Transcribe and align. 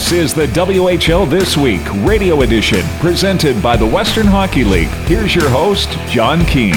This 0.00 0.12
is 0.12 0.34
the 0.34 0.46
WHL 0.46 1.28
This 1.28 1.58
Week 1.58 1.82
radio 2.06 2.40
edition 2.40 2.80
presented 3.00 3.62
by 3.62 3.76
the 3.76 3.86
Western 3.86 4.26
Hockey 4.26 4.64
League. 4.64 4.88
Here's 5.06 5.34
your 5.34 5.48
host, 5.50 5.90
John 6.08 6.44
Keane. 6.46 6.72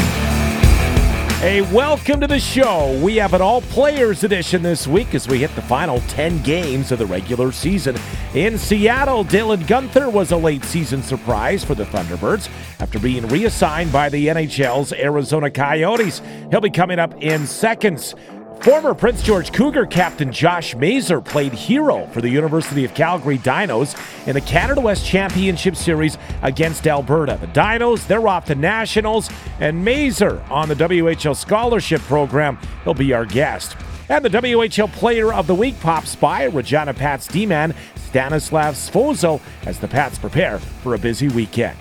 Hey, 1.39 1.61
welcome 1.73 2.19
to 2.19 2.27
the 2.27 2.39
show. 2.39 2.99
We 3.01 3.15
have 3.15 3.33
an 3.33 3.41
all 3.41 3.61
players 3.61 4.25
edition 4.25 4.61
this 4.61 4.87
week 4.87 5.15
as 5.15 5.27
we 5.27 5.39
hit 5.39 5.55
the 5.55 5.61
final 5.63 6.01
10 6.01 6.43
games 6.43 6.91
of 6.91 6.99
the 6.99 7.05
regular 7.05 7.53
season. 7.53 7.95
In 8.35 8.57
Seattle, 8.57 9.23
Dylan 9.23 9.63
Guenther 9.63 10.11
was 10.11 10.31
a 10.31 10.37
late 10.37 10.65
season 10.65 11.01
surprise 11.01 11.63
for 11.63 11.75
the 11.75 11.85
Thunderbirds 11.85 12.49
after 12.81 12.99
being 12.99 13.25
reassigned 13.29 13.91
by 13.91 14.09
the 14.09 14.27
NHL's 14.27 14.91
Arizona 14.91 15.49
Coyotes. 15.49 16.21
He'll 16.51 16.61
be 16.61 16.69
coming 16.69 16.99
up 16.99 17.19
in 17.23 17.47
seconds. 17.47 18.15
Former 18.63 18.93
Prince 18.93 19.21
George 19.21 19.51
Cougar 19.51 19.87
captain 19.87 20.31
Josh 20.31 20.73
Maser 20.75 21.21
played 21.21 21.51
hero 21.51 22.07
for 22.13 22.21
the 22.21 22.29
University 22.29 22.85
of 22.85 22.93
Calgary 22.93 23.37
Dinos 23.37 23.93
in 24.25 24.35
the 24.35 24.39
Canada 24.39 24.79
West 24.79 25.05
Championship 25.05 25.75
Series 25.75 26.17
against 26.43 26.87
Alberta. 26.87 27.37
The 27.41 27.47
Dinos, 27.47 28.07
they're 28.07 28.25
off 28.25 28.45
to 28.45 28.55
Nationals, 28.55 29.29
and 29.59 29.85
Maser 29.85 30.49
on 30.49 30.69
the 30.69 30.75
WHL 30.75 31.35
Scholarship 31.35 31.99
Program. 32.03 32.57
He'll 32.85 32.93
be 32.93 33.11
our 33.11 33.25
guest. 33.25 33.75
And 34.07 34.23
the 34.23 34.29
WHL 34.29 34.93
Player 34.93 35.33
of 35.33 35.45
the 35.45 35.55
Week 35.55 35.77
pops 35.81 36.15
by 36.15 36.43
Regina 36.43 36.93
Pats 36.93 37.27
D-man 37.27 37.75
Stanislav 37.95 38.75
Svozil 38.75 39.41
as 39.65 39.77
the 39.77 39.89
Pats 39.89 40.17
prepare 40.17 40.59
for 40.59 40.93
a 40.93 40.97
busy 40.97 41.27
weekend. 41.27 41.77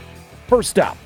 First 0.48 0.80
up, 0.80 0.96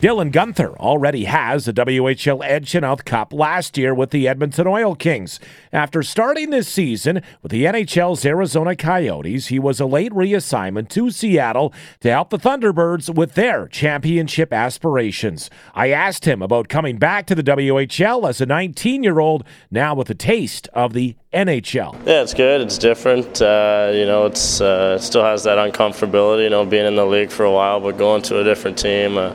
Dylan 0.00 0.32
Guenther 0.32 0.74
already 0.78 1.24
has 1.24 1.68
a 1.68 1.74
WHL 1.74 2.42
Ed 2.42 2.64
Chynoweth 2.64 3.04
Cup 3.04 3.34
last 3.34 3.76
year 3.76 3.94
with 3.94 4.08
the 4.12 4.26
Edmonton 4.26 4.66
Oil 4.66 4.94
Kings. 4.94 5.38
After 5.74 6.02
starting 6.02 6.48
this 6.48 6.68
season 6.68 7.20
with 7.42 7.52
the 7.52 7.64
NHL's 7.64 8.24
Arizona 8.24 8.74
Coyotes, 8.74 9.48
he 9.48 9.58
was 9.58 9.78
a 9.78 9.84
late 9.84 10.12
reassignment 10.12 10.88
to 10.88 11.10
Seattle 11.10 11.74
to 12.00 12.08
help 12.08 12.30
the 12.30 12.38
Thunderbirds 12.38 13.14
with 13.14 13.34
their 13.34 13.68
championship 13.68 14.54
aspirations. 14.54 15.50
I 15.74 15.90
asked 15.90 16.24
him 16.24 16.40
about 16.40 16.70
coming 16.70 16.96
back 16.96 17.26
to 17.26 17.34
the 17.34 17.42
WHL 17.42 18.26
as 18.26 18.40
a 18.40 18.46
19 18.46 19.02
year 19.02 19.20
old, 19.20 19.44
now 19.70 19.94
with 19.94 20.08
a 20.08 20.14
taste 20.14 20.66
of 20.72 20.94
the 20.94 21.14
NHL. 21.34 21.92
Yeah, 22.06 22.22
it's 22.22 22.32
good. 22.32 22.62
It's 22.62 22.78
different. 22.78 23.42
Uh, 23.42 23.90
you 23.92 24.06
know, 24.06 24.24
uh, 24.24 24.28
it 24.28 25.02
still 25.02 25.24
has 25.24 25.44
that 25.44 25.58
uncomfortability. 25.58 26.44
You 26.44 26.50
know, 26.50 26.64
being 26.64 26.86
in 26.86 26.96
the 26.96 27.04
league 27.04 27.30
for 27.30 27.44
a 27.44 27.52
while, 27.52 27.80
but 27.80 27.98
going 27.98 28.22
to 28.22 28.40
a 28.40 28.44
different 28.44 28.78
team. 28.78 29.18
Uh, 29.18 29.34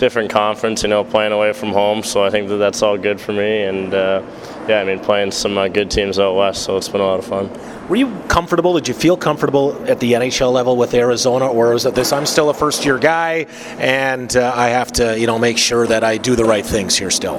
different 0.00 0.30
conference, 0.30 0.82
you 0.82 0.88
know, 0.88 1.04
playing 1.04 1.30
away 1.30 1.52
from 1.52 1.72
home. 1.72 2.02
So 2.02 2.24
I 2.24 2.30
think 2.30 2.48
that 2.48 2.56
that's 2.56 2.82
all 2.82 2.96
good 2.96 3.20
for 3.20 3.32
me. 3.32 3.62
And 3.62 3.94
uh, 3.94 4.22
yeah, 4.66 4.80
I 4.80 4.84
mean, 4.84 4.98
playing 4.98 5.30
some 5.30 5.56
uh, 5.58 5.68
good 5.68 5.90
teams 5.90 6.18
out 6.18 6.34
west, 6.34 6.64
so 6.64 6.76
it's 6.76 6.88
been 6.88 7.02
a 7.02 7.04
lot 7.04 7.18
of 7.18 7.26
fun. 7.26 7.50
Were 7.88 7.96
you 7.96 8.10
comfortable? 8.26 8.72
Did 8.74 8.88
you 8.88 8.94
feel 8.94 9.16
comfortable 9.16 9.76
at 9.86 10.00
the 10.00 10.14
NHL 10.14 10.52
level 10.52 10.76
with 10.76 10.94
Arizona, 10.94 11.46
or 11.46 11.72
was 11.72 11.84
it 11.86 11.94
this? 11.94 12.12
I'm 12.12 12.26
still 12.26 12.48
a 12.48 12.54
first 12.54 12.84
year 12.84 12.98
guy, 12.98 13.46
and 13.78 14.34
uh, 14.34 14.52
I 14.54 14.68
have 14.70 14.90
to, 14.92 15.18
you 15.20 15.26
know, 15.26 15.38
make 15.38 15.58
sure 15.58 15.86
that 15.86 16.02
I 16.02 16.16
do 16.16 16.34
the 16.34 16.44
right 16.44 16.64
things 16.64 16.96
here 16.96 17.10
still. 17.10 17.36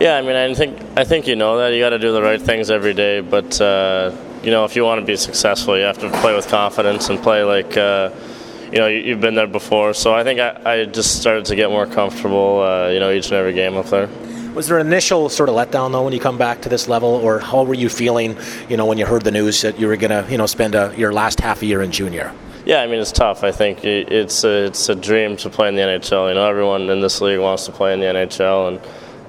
Yeah, 0.00 0.16
I 0.16 0.22
mean, 0.22 0.36
I 0.36 0.54
think 0.54 0.80
I 0.96 1.04
think 1.04 1.26
you 1.26 1.36
know 1.36 1.58
that 1.58 1.74
you 1.74 1.80
got 1.80 1.90
to 1.90 1.98
do 1.98 2.12
the 2.12 2.22
right 2.22 2.40
things 2.40 2.70
every 2.70 2.94
day, 2.94 3.20
but 3.20 3.60
uh, 3.60 4.12
you 4.42 4.50
know, 4.50 4.64
if 4.64 4.76
you 4.76 4.84
want 4.84 5.00
to 5.00 5.06
be 5.06 5.16
successful, 5.16 5.76
you 5.76 5.84
have 5.84 5.98
to 5.98 6.10
play 6.20 6.34
with 6.34 6.48
confidence 6.48 7.10
and 7.10 7.20
play 7.20 7.42
like 7.42 7.76
uh, 7.76 8.10
you 8.72 8.78
know 8.78 8.86
you, 8.86 9.12
have 9.12 9.20
been 9.20 9.34
there 9.34 9.46
before. 9.46 9.94
So 9.94 10.14
I 10.14 10.24
think 10.24 10.40
I, 10.40 10.60
I, 10.64 10.84
just 10.84 11.20
started 11.20 11.44
to 11.46 11.56
get 11.56 11.70
more 11.70 11.86
comfortable, 11.86 12.62
uh, 12.62 12.88
you 12.88 13.00
know, 13.00 13.10
each 13.10 13.26
and 13.26 13.34
every 13.34 13.52
game 13.52 13.76
up 13.76 13.86
there. 13.86 14.08
Was 14.54 14.66
there 14.66 14.78
an 14.78 14.86
initial 14.86 15.28
sort 15.28 15.48
of 15.48 15.54
letdown 15.54 15.92
though 15.92 16.02
when 16.02 16.12
you 16.12 16.20
come 16.20 16.38
back 16.38 16.62
to 16.62 16.68
this 16.68 16.88
level, 16.88 17.08
or 17.08 17.38
how 17.38 17.62
were 17.62 17.74
you 17.74 17.88
feeling, 17.88 18.36
you 18.68 18.76
know, 18.76 18.86
when 18.86 18.98
you 18.98 19.06
heard 19.06 19.22
the 19.22 19.30
news 19.30 19.62
that 19.62 19.78
you 19.78 19.86
were 19.86 19.96
going 19.96 20.10
to, 20.10 20.30
you 20.30 20.38
know, 20.38 20.46
spend 20.46 20.74
a, 20.74 20.94
your 20.96 21.12
last 21.12 21.40
half 21.40 21.62
a 21.62 21.66
year 21.66 21.82
in 21.82 21.92
junior? 21.92 22.32
Yeah, 22.64 22.82
I 22.82 22.86
mean 22.86 23.00
it's 23.00 23.12
tough. 23.12 23.42
I 23.42 23.52
think 23.52 23.84
it's 23.84 24.44
a, 24.44 24.66
it's 24.66 24.88
a 24.88 24.94
dream 24.94 25.36
to 25.38 25.50
play 25.50 25.68
in 25.68 25.76
the 25.76 25.82
NHL. 25.82 26.28
You 26.28 26.34
know, 26.34 26.48
everyone 26.48 26.90
in 26.90 27.00
this 27.00 27.20
league 27.20 27.40
wants 27.40 27.66
to 27.66 27.72
play 27.72 27.94
in 27.94 28.00
the 28.00 28.06
NHL, 28.06 28.68
and 28.68 28.80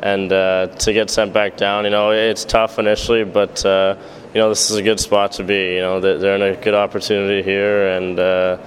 and 0.04 0.34
uh, 0.34 0.68
to 0.68 0.94
get 0.94 1.10
sent 1.10 1.32
back 1.32 1.58
down, 1.58 1.84
you 1.86 1.92
know, 1.92 2.12
it's 2.12 2.44
tough 2.44 2.80
initially, 2.80 3.24
but 3.24 3.64
uh, 3.66 3.96
you 4.34 4.40
know 4.40 4.50
this 4.50 4.72
is 4.72 4.78
a 4.78 4.84
good 4.84 5.00
spot 5.00 5.34
to 5.34 5.44
be. 5.44 5.76
You 5.76 5.80
know, 5.80 6.00
they're 6.00 6.36
in 6.36 6.42
a 6.42 6.60
good 6.60 6.74
opportunity 6.74 7.44
here, 7.44 7.90
and 7.90 8.20
uh, 8.20 8.58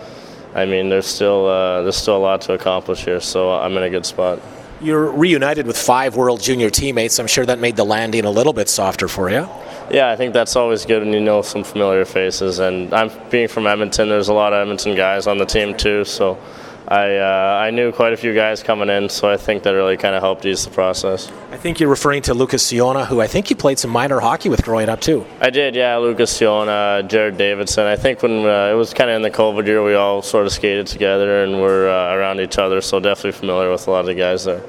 I 0.54 0.66
mean, 0.66 0.88
there's 0.88 1.06
still 1.06 1.46
uh, 1.46 1.82
there's 1.82 1.96
still 1.96 2.16
a 2.16 2.18
lot 2.18 2.40
to 2.42 2.52
accomplish 2.52 3.04
here, 3.04 3.20
so 3.20 3.52
I'm 3.52 3.76
in 3.76 3.82
a 3.82 3.90
good 3.90 4.06
spot. 4.06 4.40
You're 4.80 5.10
reunited 5.10 5.66
with 5.66 5.78
five 5.78 6.14
World 6.14 6.40
Junior 6.40 6.70
teammates. 6.70 7.18
I'm 7.18 7.26
sure 7.26 7.46
that 7.46 7.58
made 7.58 7.76
the 7.76 7.84
landing 7.84 8.24
a 8.24 8.30
little 8.30 8.52
bit 8.52 8.68
softer 8.68 9.08
for 9.08 9.30
you. 9.30 9.48
Yeah, 9.90 10.10
I 10.10 10.16
think 10.16 10.32
that's 10.32 10.56
always 10.56 10.84
good 10.84 11.02
when 11.02 11.12
you 11.12 11.20
know 11.20 11.42
some 11.42 11.64
familiar 11.64 12.04
faces. 12.04 12.58
And 12.58 12.92
I'm 12.92 13.10
being 13.30 13.48
from 13.48 13.66
Edmonton. 13.66 14.08
There's 14.08 14.28
a 14.28 14.34
lot 14.34 14.52
of 14.52 14.60
Edmonton 14.60 14.94
guys 14.94 15.26
on 15.26 15.38
the 15.38 15.44
team 15.44 15.76
too, 15.76 16.04
so 16.04 16.38
I 16.86 17.16
uh, 17.16 17.58
I 17.62 17.70
knew 17.70 17.92
quite 17.92 18.12
a 18.12 18.16
few 18.16 18.34
guys 18.34 18.62
coming 18.62 18.90
in, 18.90 19.08
so 19.08 19.28
I 19.28 19.36
think 19.36 19.62
that 19.62 19.70
really 19.70 19.96
kind 19.96 20.14
of 20.14 20.22
helped 20.22 20.44
ease 20.44 20.64
the 20.64 20.70
process. 20.70 21.30
I 21.50 21.56
think 21.56 21.80
you're 21.80 21.88
referring 21.88 22.22
to 22.22 22.34
Lucas 22.34 22.70
Ciona, 22.70 23.06
who 23.06 23.20
I 23.20 23.26
think 23.26 23.48
you 23.48 23.56
played 23.56 23.78
some 23.78 23.90
minor 23.90 24.20
hockey 24.20 24.48
with 24.48 24.62
growing 24.62 24.88
up 24.88 25.00
too. 25.00 25.24
I 25.40 25.50
did, 25.50 25.74
yeah. 25.74 25.96
Lucas 25.96 26.38
Ciona, 26.38 27.02
Jared 27.08 27.38
Davidson. 27.38 27.86
I 27.86 27.96
think 27.96 28.22
when 28.22 28.44
uh, 28.44 28.70
it 28.70 28.74
was 28.74 28.92
kind 28.92 29.08
of 29.08 29.16
in 29.16 29.22
the 29.22 29.30
COVID 29.30 29.66
year, 29.66 29.82
we 29.82 29.94
all 29.94 30.20
sort 30.20 30.46
of 30.46 30.52
skated 30.52 30.86
together 30.86 31.42
and 31.42 31.60
were 31.60 31.88
uh, 31.88 32.14
around 32.14 32.40
each 32.40 32.58
other, 32.58 32.80
so 32.80 33.00
definitely 33.00 33.32
familiar 33.32 33.70
with 33.70 33.86
a 33.86 33.90
lot 33.90 34.00
of 34.00 34.06
the 34.06 34.14
guys 34.14 34.44
there 34.44 34.62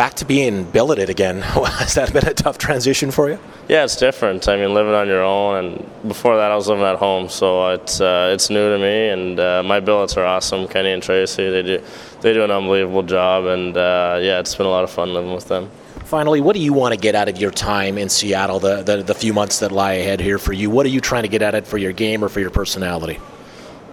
back 0.00 0.14
to 0.14 0.24
being 0.24 0.64
billeted 0.64 1.10
again. 1.10 1.42
Has 1.82 1.92
that 1.92 2.10
been 2.10 2.26
a 2.26 2.32
tough 2.32 2.56
transition 2.56 3.10
for 3.10 3.28
you? 3.28 3.38
Yeah, 3.68 3.84
it's 3.84 3.96
different. 3.96 4.48
I 4.48 4.56
mean, 4.56 4.72
living 4.72 4.94
on 4.94 5.06
your 5.08 5.22
own, 5.22 5.62
and 5.62 6.08
before 6.08 6.38
that, 6.38 6.50
I 6.50 6.56
was 6.56 6.68
living 6.68 6.86
at 6.86 6.96
home, 6.96 7.28
so 7.28 7.68
it's 7.68 8.00
uh, 8.00 8.30
it's 8.32 8.48
new 8.48 8.72
to 8.72 8.78
me. 8.78 9.10
And 9.10 9.38
uh, 9.38 9.62
my 9.62 9.78
billets 9.78 10.16
are 10.16 10.24
awesome. 10.24 10.68
Kenny 10.68 10.92
and 10.92 11.02
Tracy, 11.02 11.50
they 11.50 11.62
do 11.62 11.82
they 12.22 12.32
do 12.32 12.42
an 12.42 12.50
unbelievable 12.50 13.02
job, 13.02 13.44
and 13.44 13.76
uh, 13.76 14.18
yeah, 14.22 14.40
it's 14.40 14.54
been 14.54 14.64
a 14.64 14.70
lot 14.70 14.84
of 14.84 14.90
fun 14.90 15.12
living 15.12 15.34
with 15.34 15.48
them. 15.48 15.68
Finally, 16.06 16.40
what 16.40 16.56
do 16.56 16.62
you 16.62 16.72
want 16.72 16.94
to 16.94 16.98
get 16.98 17.14
out 17.14 17.28
of 17.28 17.36
your 17.36 17.50
time 17.50 17.98
in 17.98 18.08
Seattle? 18.08 18.58
The, 18.58 18.82
the 18.82 19.02
the 19.02 19.14
few 19.14 19.34
months 19.34 19.58
that 19.58 19.70
lie 19.70 19.96
ahead 20.04 20.18
here 20.18 20.38
for 20.38 20.54
you. 20.54 20.70
What 20.70 20.86
are 20.86 20.94
you 20.96 21.02
trying 21.02 21.24
to 21.24 21.28
get 21.28 21.42
at 21.42 21.54
it 21.54 21.66
for 21.66 21.76
your 21.76 21.92
game 21.92 22.24
or 22.24 22.30
for 22.30 22.40
your 22.40 22.48
personality? 22.48 23.18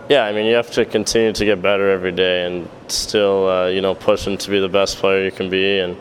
Yeah, 0.10 0.24
I 0.24 0.32
mean, 0.32 0.46
you 0.46 0.56
have 0.56 0.72
to 0.72 0.86
continue 0.86 1.34
to 1.34 1.44
get 1.44 1.62
better 1.62 1.92
every 1.92 2.14
day 2.14 2.46
and 2.46 2.70
still, 2.88 3.50
uh, 3.50 3.68
you 3.68 3.82
know, 3.82 3.94
pushing 3.94 4.38
to 4.38 4.50
be 4.50 4.58
the 4.58 4.70
best 4.70 5.00
player 5.00 5.26
you 5.26 5.32
can 5.32 5.50
be. 5.50 5.80
And 5.80 5.98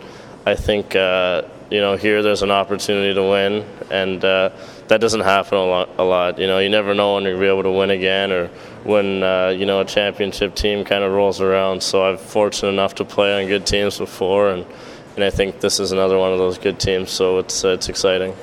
I 0.47 0.55
think, 0.55 0.95
uh, 0.95 1.43
you 1.73 1.81
know, 1.81 1.97
here 1.97 2.23
there's 2.23 2.43
an 2.43 2.53
opportunity 2.53 3.13
to 3.13 3.23
win, 3.23 3.67
and 3.91 4.25
uh, 4.25 4.51
that 4.87 5.01
doesn't 5.01 5.23
happen 5.23 5.59
a 5.59 5.65
lot, 5.65 5.89
a 5.99 6.05
lot. 6.05 6.39
You 6.39 6.47
know, 6.47 6.61
you 6.61 6.69
never 6.69 6.95
know 6.95 7.15
when 7.15 7.25
to 7.25 7.37
be 7.37 7.47
able 7.47 7.65
to 7.65 7.73
win 7.73 7.91
again 7.91 8.31
or 8.31 8.47
when, 8.85 9.25
uh, 9.25 9.49
you 9.49 9.67
know, 9.67 9.81
a 9.81 9.85
championship 9.85 10.55
team 10.55 10.85
kind 10.85 11.03
of 11.03 11.11
rolls 11.11 11.41
around. 11.41 11.83
So 11.83 12.05
I'm 12.05 12.17
fortunate 12.17 12.69
enough 12.69 12.95
to 12.97 13.05
play 13.05 13.43
on 13.43 13.49
good 13.49 13.67
teams 13.67 13.99
before, 13.99 14.51
and, 14.51 14.65
and 15.17 15.25
I 15.25 15.31
think 15.31 15.59
this 15.59 15.81
is 15.81 15.91
another 15.91 16.17
one 16.17 16.31
of 16.31 16.39
those 16.39 16.59
good 16.59 16.79
teams, 16.79 17.11
so 17.11 17.39
it's, 17.39 17.65
uh, 17.65 17.71
it's 17.71 17.89
exciting. 17.89 18.37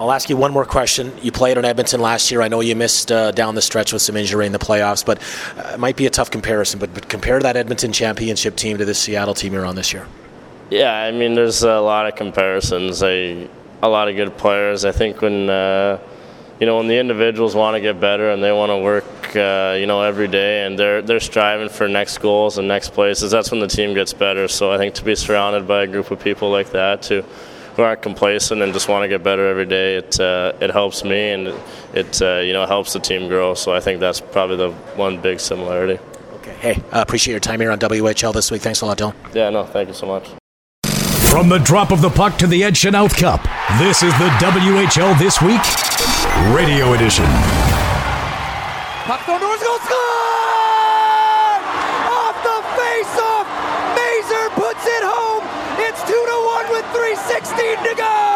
I'll 0.00 0.12
ask 0.12 0.30
you 0.30 0.36
one 0.38 0.50
more 0.50 0.64
question. 0.64 1.12
You 1.20 1.30
played 1.30 1.58
on 1.58 1.66
Edmonton 1.66 2.00
last 2.00 2.30
year. 2.30 2.40
I 2.40 2.48
know 2.48 2.62
you 2.62 2.74
missed 2.74 3.12
uh, 3.12 3.32
down 3.32 3.54
the 3.54 3.60
stretch 3.60 3.92
with 3.92 4.00
some 4.00 4.16
injury 4.16 4.46
in 4.46 4.52
the 4.52 4.58
playoffs, 4.58 5.04
but 5.04 5.18
uh, 5.58 5.74
it 5.74 5.78
might 5.78 5.96
be 5.96 6.06
a 6.06 6.10
tough 6.10 6.30
comparison. 6.30 6.80
But, 6.80 6.94
but 6.94 7.06
compare 7.10 7.38
that 7.38 7.54
Edmonton 7.54 7.92
championship 7.92 8.56
team 8.56 8.78
to 8.78 8.86
the 8.86 8.94
Seattle 8.94 9.34
team 9.34 9.52
you're 9.52 9.66
on 9.66 9.74
this 9.74 9.92
year. 9.92 10.06
Yeah, 10.70 10.90
I 10.90 11.10
mean, 11.10 11.34
there's 11.34 11.64
a 11.64 11.80
lot 11.80 12.06
of 12.06 12.16
comparisons. 12.16 13.02
I, 13.02 13.46
a 13.82 13.88
lot 13.90 14.08
of 14.08 14.16
good 14.16 14.38
players. 14.38 14.86
I 14.86 14.92
think 14.92 15.20
when 15.20 15.50
uh, 15.50 15.98
you 16.60 16.64
know 16.64 16.78
when 16.78 16.88
the 16.88 16.96
individuals 16.96 17.54
want 17.54 17.74
to 17.74 17.80
get 17.82 18.00
better 18.00 18.30
and 18.30 18.42
they 18.42 18.52
want 18.52 18.70
to 18.70 18.78
work, 18.78 19.36
uh, 19.36 19.76
you 19.78 19.86
know, 19.86 20.00
every 20.00 20.28
day 20.28 20.64
and 20.64 20.78
they're 20.78 21.02
they're 21.02 21.20
striving 21.20 21.68
for 21.68 21.88
next 21.88 22.18
goals 22.18 22.56
and 22.56 22.66
next 22.66 22.94
places. 22.94 23.30
That's 23.30 23.50
when 23.50 23.60
the 23.60 23.68
team 23.68 23.92
gets 23.92 24.14
better. 24.14 24.48
So 24.48 24.72
I 24.72 24.78
think 24.78 24.94
to 24.94 25.04
be 25.04 25.14
surrounded 25.14 25.68
by 25.68 25.82
a 25.82 25.86
group 25.86 26.10
of 26.10 26.20
people 26.20 26.50
like 26.50 26.70
that 26.70 27.02
to 27.02 27.22
who 27.80 27.84
aren't 27.84 28.02
complacent 28.02 28.60
and 28.60 28.74
just 28.74 28.88
want 28.88 29.02
to 29.04 29.08
get 29.08 29.22
better 29.22 29.48
every 29.48 29.64
day. 29.64 29.96
It 29.96 30.20
uh, 30.20 30.52
it 30.60 30.70
helps 30.70 31.02
me 31.02 31.30
and 31.30 31.48
it 31.94 32.20
uh, 32.20 32.40
you 32.40 32.52
know 32.52 32.66
helps 32.66 32.92
the 32.92 33.00
team 33.00 33.28
grow. 33.28 33.54
So 33.54 33.72
I 33.74 33.80
think 33.80 34.00
that's 34.00 34.20
probably 34.20 34.56
the 34.56 34.72
one 34.96 35.20
big 35.20 35.40
similarity. 35.40 35.98
Okay. 36.34 36.52
Hey, 36.60 36.82
I 36.92 37.00
appreciate 37.00 37.32
your 37.32 37.40
time 37.40 37.60
here 37.60 37.70
on 37.70 37.78
WHL 37.78 38.34
this 38.34 38.50
week. 38.50 38.60
Thanks 38.60 38.82
a 38.82 38.86
lot, 38.86 38.98
Dylan. 38.98 39.14
Yeah. 39.34 39.48
No. 39.50 39.64
Thank 39.64 39.88
you 39.88 39.94
so 39.94 40.06
much. 40.06 40.28
From 41.30 41.48
the 41.48 41.58
drop 41.58 41.90
of 41.90 42.02
the 42.02 42.10
puck 42.10 42.36
to 42.38 42.46
the 42.46 42.64
Ed 42.64 42.74
Chynoweth 42.74 43.16
Cup, 43.16 43.42
this 43.78 44.02
is 44.02 44.12
the 44.18 44.28
WHL 44.44 45.18
This 45.18 45.40
Week 45.40 45.62
Radio 46.54 46.92
Edition. 46.92 47.24
Puck 49.06 49.20
thrown 49.22 49.40
towards 49.40 49.62
goal, 49.62 49.78
score! 49.78 50.39
16 57.42 57.84
to 57.84 57.94
go! 57.96 58.29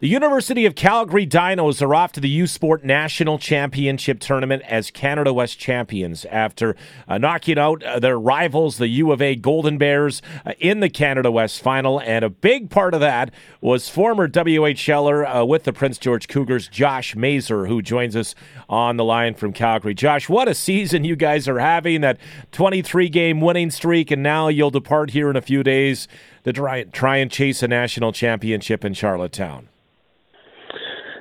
The 0.00 0.08
University 0.08 0.64
of 0.64 0.74
Calgary 0.76 1.26
Dinos 1.26 1.82
are 1.82 1.94
off 1.94 2.12
to 2.12 2.20
the 2.20 2.28
U 2.30 2.46
Sport 2.46 2.82
National 2.82 3.38
Championship 3.38 4.18
Tournament 4.18 4.62
as 4.62 4.90
Canada 4.90 5.30
West 5.34 5.58
champions 5.58 6.24
after 6.24 6.74
uh, 7.06 7.18
knocking 7.18 7.58
out 7.58 7.82
uh, 7.82 7.98
their 7.98 8.18
rivals, 8.18 8.78
the 8.78 8.88
U 8.88 9.12
of 9.12 9.20
A 9.20 9.36
Golden 9.36 9.76
Bears, 9.76 10.22
uh, 10.46 10.54
in 10.58 10.80
the 10.80 10.88
Canada 10.88 11.30
West 11.30 11.62
final. 11.62 12.00
And 12.00 12.24
a 12.24 12.30
big 12.30 12.70
part 12.70 12.94
of 12.94 13.00
that 13.00 13.30
was 13.60 13.90
former 13.90 14.26
WHLer 14.26 15.40
uh, 15.40 15.44
with 15.44 15.64
the 15.64 15.72
Prince 15.74 15.98
George 15.98 16.28
Cougars, 16.28 16.66
Josh 16.66 17.14
Maser, 17.14 17.68
who 17.68 17.82
joins 17.82 18.16
us 18.16 18.34
on 18.70 18.96
the 18.96 19.04
line 19.04 19.34
from 19.34 19.52
Calgary. 19.52 19.92
Josh, 19.92 20.30
what 20.30 20.48
a 20.48 20.54
season 20.54 21.04
you 21.04 21.14
guys 21.14 21.46
are 21.46 21.58
having! 21.58 22.00
That 22.00 22.16
23 22.52 23.10
game 23.10 23.42
winning 23.42 23.70
streak, 23.70 24.10
and 24.10 24.22
now 24.22 24.48
you'll 24.48 24.70
depart 24.70 25.10
here 25.10 25.28
in 25.28 25.36
a 25.36 25.42
few 25.42 25.62
days 25.62 26.08
to 26.44 26.54
try, 26.54 26.84
try 26.84 27.18
and 27.18 27.30
chase 27.30 27.62
a 27.62 27.68
national 27.68 28.12
championship 28.12 28.82
in 28.82 28.94
Charlottetown. 28.94 29.69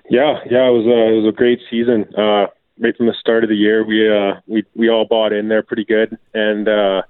Yeah, 0.10 0.40
yeah, 0.50 0.68
it 0.68 0.74
was 0.74 0.86
a 0.88 1.14
it 1.14 1.22
was 1.22 1.30
a 1.30 1.38
great 1.38 1.60
season. 1.70 2.06
Uh, 2.18 2.48
right 2.80 2.98
from 2.98 3.06
the 3.06 3.14
start 3.20 3.44
of 3.44 3.50
the 3.50 3.56
year, 3.56 3.86
we 3.86 4.10
uh, 4.10 4.42
we 4.48 4.64
we 4.76 4.90
all 4.90 5.06
bought 5.06 5.34
in 5.34 5.50
there 5.50 5.62
pretty 5.62 5.86
good, 5.86 6.18
and 6.34 6.68
uh, 6.68 7.04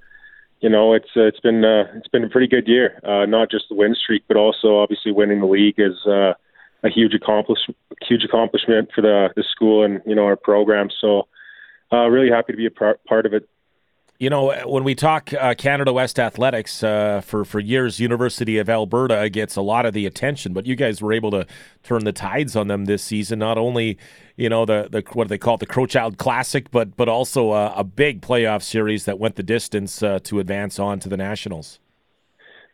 you 0.59 0.69
know 0.69 0.93
it's 0.93 1.09
uh, 1.15 1.23
it's 1.23 1.39
been 1.39 1.63
uh, 1.63 1.85
it's 1.95 2.09
been 2.09 2.25
a 2.25 2.29
pretty 2.29 2.47
good 2.47 2.67
year. 2.67 2.99
Uh, 3.03 3.25
not 3.25 3.49
just 3.49 3.65
the 3.69 3.75
win 3.75 3.95
streak, 3.95 4.23
but 4.27 4.35
also 4.35 4.79
obviously 4.79 5.13
winning 5.13 5.39
the 5.39 5.45
league 5.47 5.75
is 5.77 5.95
uh, 6.05 6.33
a 6.83 6.89
huge 6.89 7.13
accomplishment 7.13 7.77
huge 8.01 8.23
accomplishment 8.23 8.89
for 8.93 9.01
the 9.01 9.29
the 9.35 9.43
school 9.49 9.83
and 9.83 10.01
you 10.05 10.15
know 10.15 10.25
our 10.25 10.35
program. 10.35 10.89
So 10.99 11.27
uh, 11.93 12.07
really 12.09 12.29
happy 12.29 12.51
to 12.51 12.57
be 12.57 12.65
a 12.65 12.71
part 12.71 13.03
part 13.05 13.25
of 13.25 13.33
it 13.33 13.47
you 14.19 14.29
know, 14.29 14.51
when 14.65 14.83
we 14.83 14.95
talk 14.95 15.33
uh, 15.33 15.55
Canada 15.55 15.93
West 15.93 16.19
athletics 16.19 16.83
uh, 16.83 17.21
for 17.23 17.45
for 17.45 17.61
years, 17.61 18.01
University 18.01 18.57
of 18.57 18.69
Alberta 18.69 19.29
gets 19.29 19.55
a 19.55 19.61
lot 19.61 19.85
of 19.85 19.93
the 19.93 20.05
attention, 20.05 20.51
but 20.51 20.65
you 20.65 20.75
guys 20.75 21.01
were 21.01 21.13
able 21.13 21.31
to 21.31 21.47
turn 21.83 22.03
the 22.03 22.11
tides 22.11 22.53
on 22.57 22.67
them 22.67 22.83
this 22.83 23.01
season. 23.01 23.39
Not 23.39 23.57
only, 23.57 23.97
you 24.35 24.49
know, 24.49 24.65
the 24.65 24.89
the 24.91 25.03
what 25.13 25.25
do 25.25 25.29
they 25.29 25.37
call 25.37 25.55
it, 25.55 25.61
the 25.61 25.67
Crowchild 25.67 26.17
Classic, 26.17 26.69
but 26.69 26.97
but 26.97 27.07
also 27.07 27.53
a, 27.53 27.73
a 27.77 27.83
big 27.85 28.21
playoff 28.21 28.61
series 28.61 29.05
that 29.05 29.19
went 29.19 29.37
the 29.37 29.43
distance 29.43 30.03
uh, 30.03 30.19
to 30.23 30.39
advance 30.39 30.79
on 30.79 30.99
to 30.99 31.07
the 31.07 31.17
Nationals. 31.17 31.79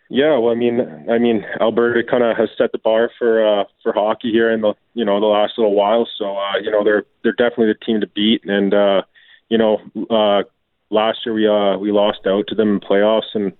Yeah, 0.09 0.38
well, 0.38 0.51
I 0.51 0.56
mean, 0.56 1.06
I 1.09 1.18
mean, 1.19 1.45
Alberta 1.59 2.03
kind 2.09 2.24
of 2.24 2.38
has 2.38 2.50
set 2.57 2.71
the 2.71 2.80
bar 2.80 3.12
for 3.19 3.62
uh, 3.62 3.65
for 3.83 3.94
hockey 3.94 4.31
here 4.31 4.51
in 4.51 4.62
the 4.62 4.74
you 4.95 5.06
know 5.06 5.19
the 5.19 5.27
last 5.27 5.59
little 5.59 5.75
while. 5.75 6.07
So 6.18 6.38
uh, 6.38 6.57
you 6.59 6.71
know 6.71 6.83
they're 6.83 7.06
they're 7.21 7.33
definitely 7.33 7.68
the 7.68 7.86
team 7.86 8.01
to 8.01 8.07
beat, 8.07 8.44
and 8.45 8.74
uh, 8.74 9.03
you 9.50 9.59
know 9.59 9.80
uh, 10.09 10.44
last 10.89 11.19
year 11.25 11.33
we 11.33 11.47
uh 11.47 11.77
we 11.77 11.91
lost 11.91 12.19
out 12.27 12.45
to 12.47 12.55
them 12.55 12.73
in 12.73 12.79
playoffs 12.79 13.33
and 13.33 13.53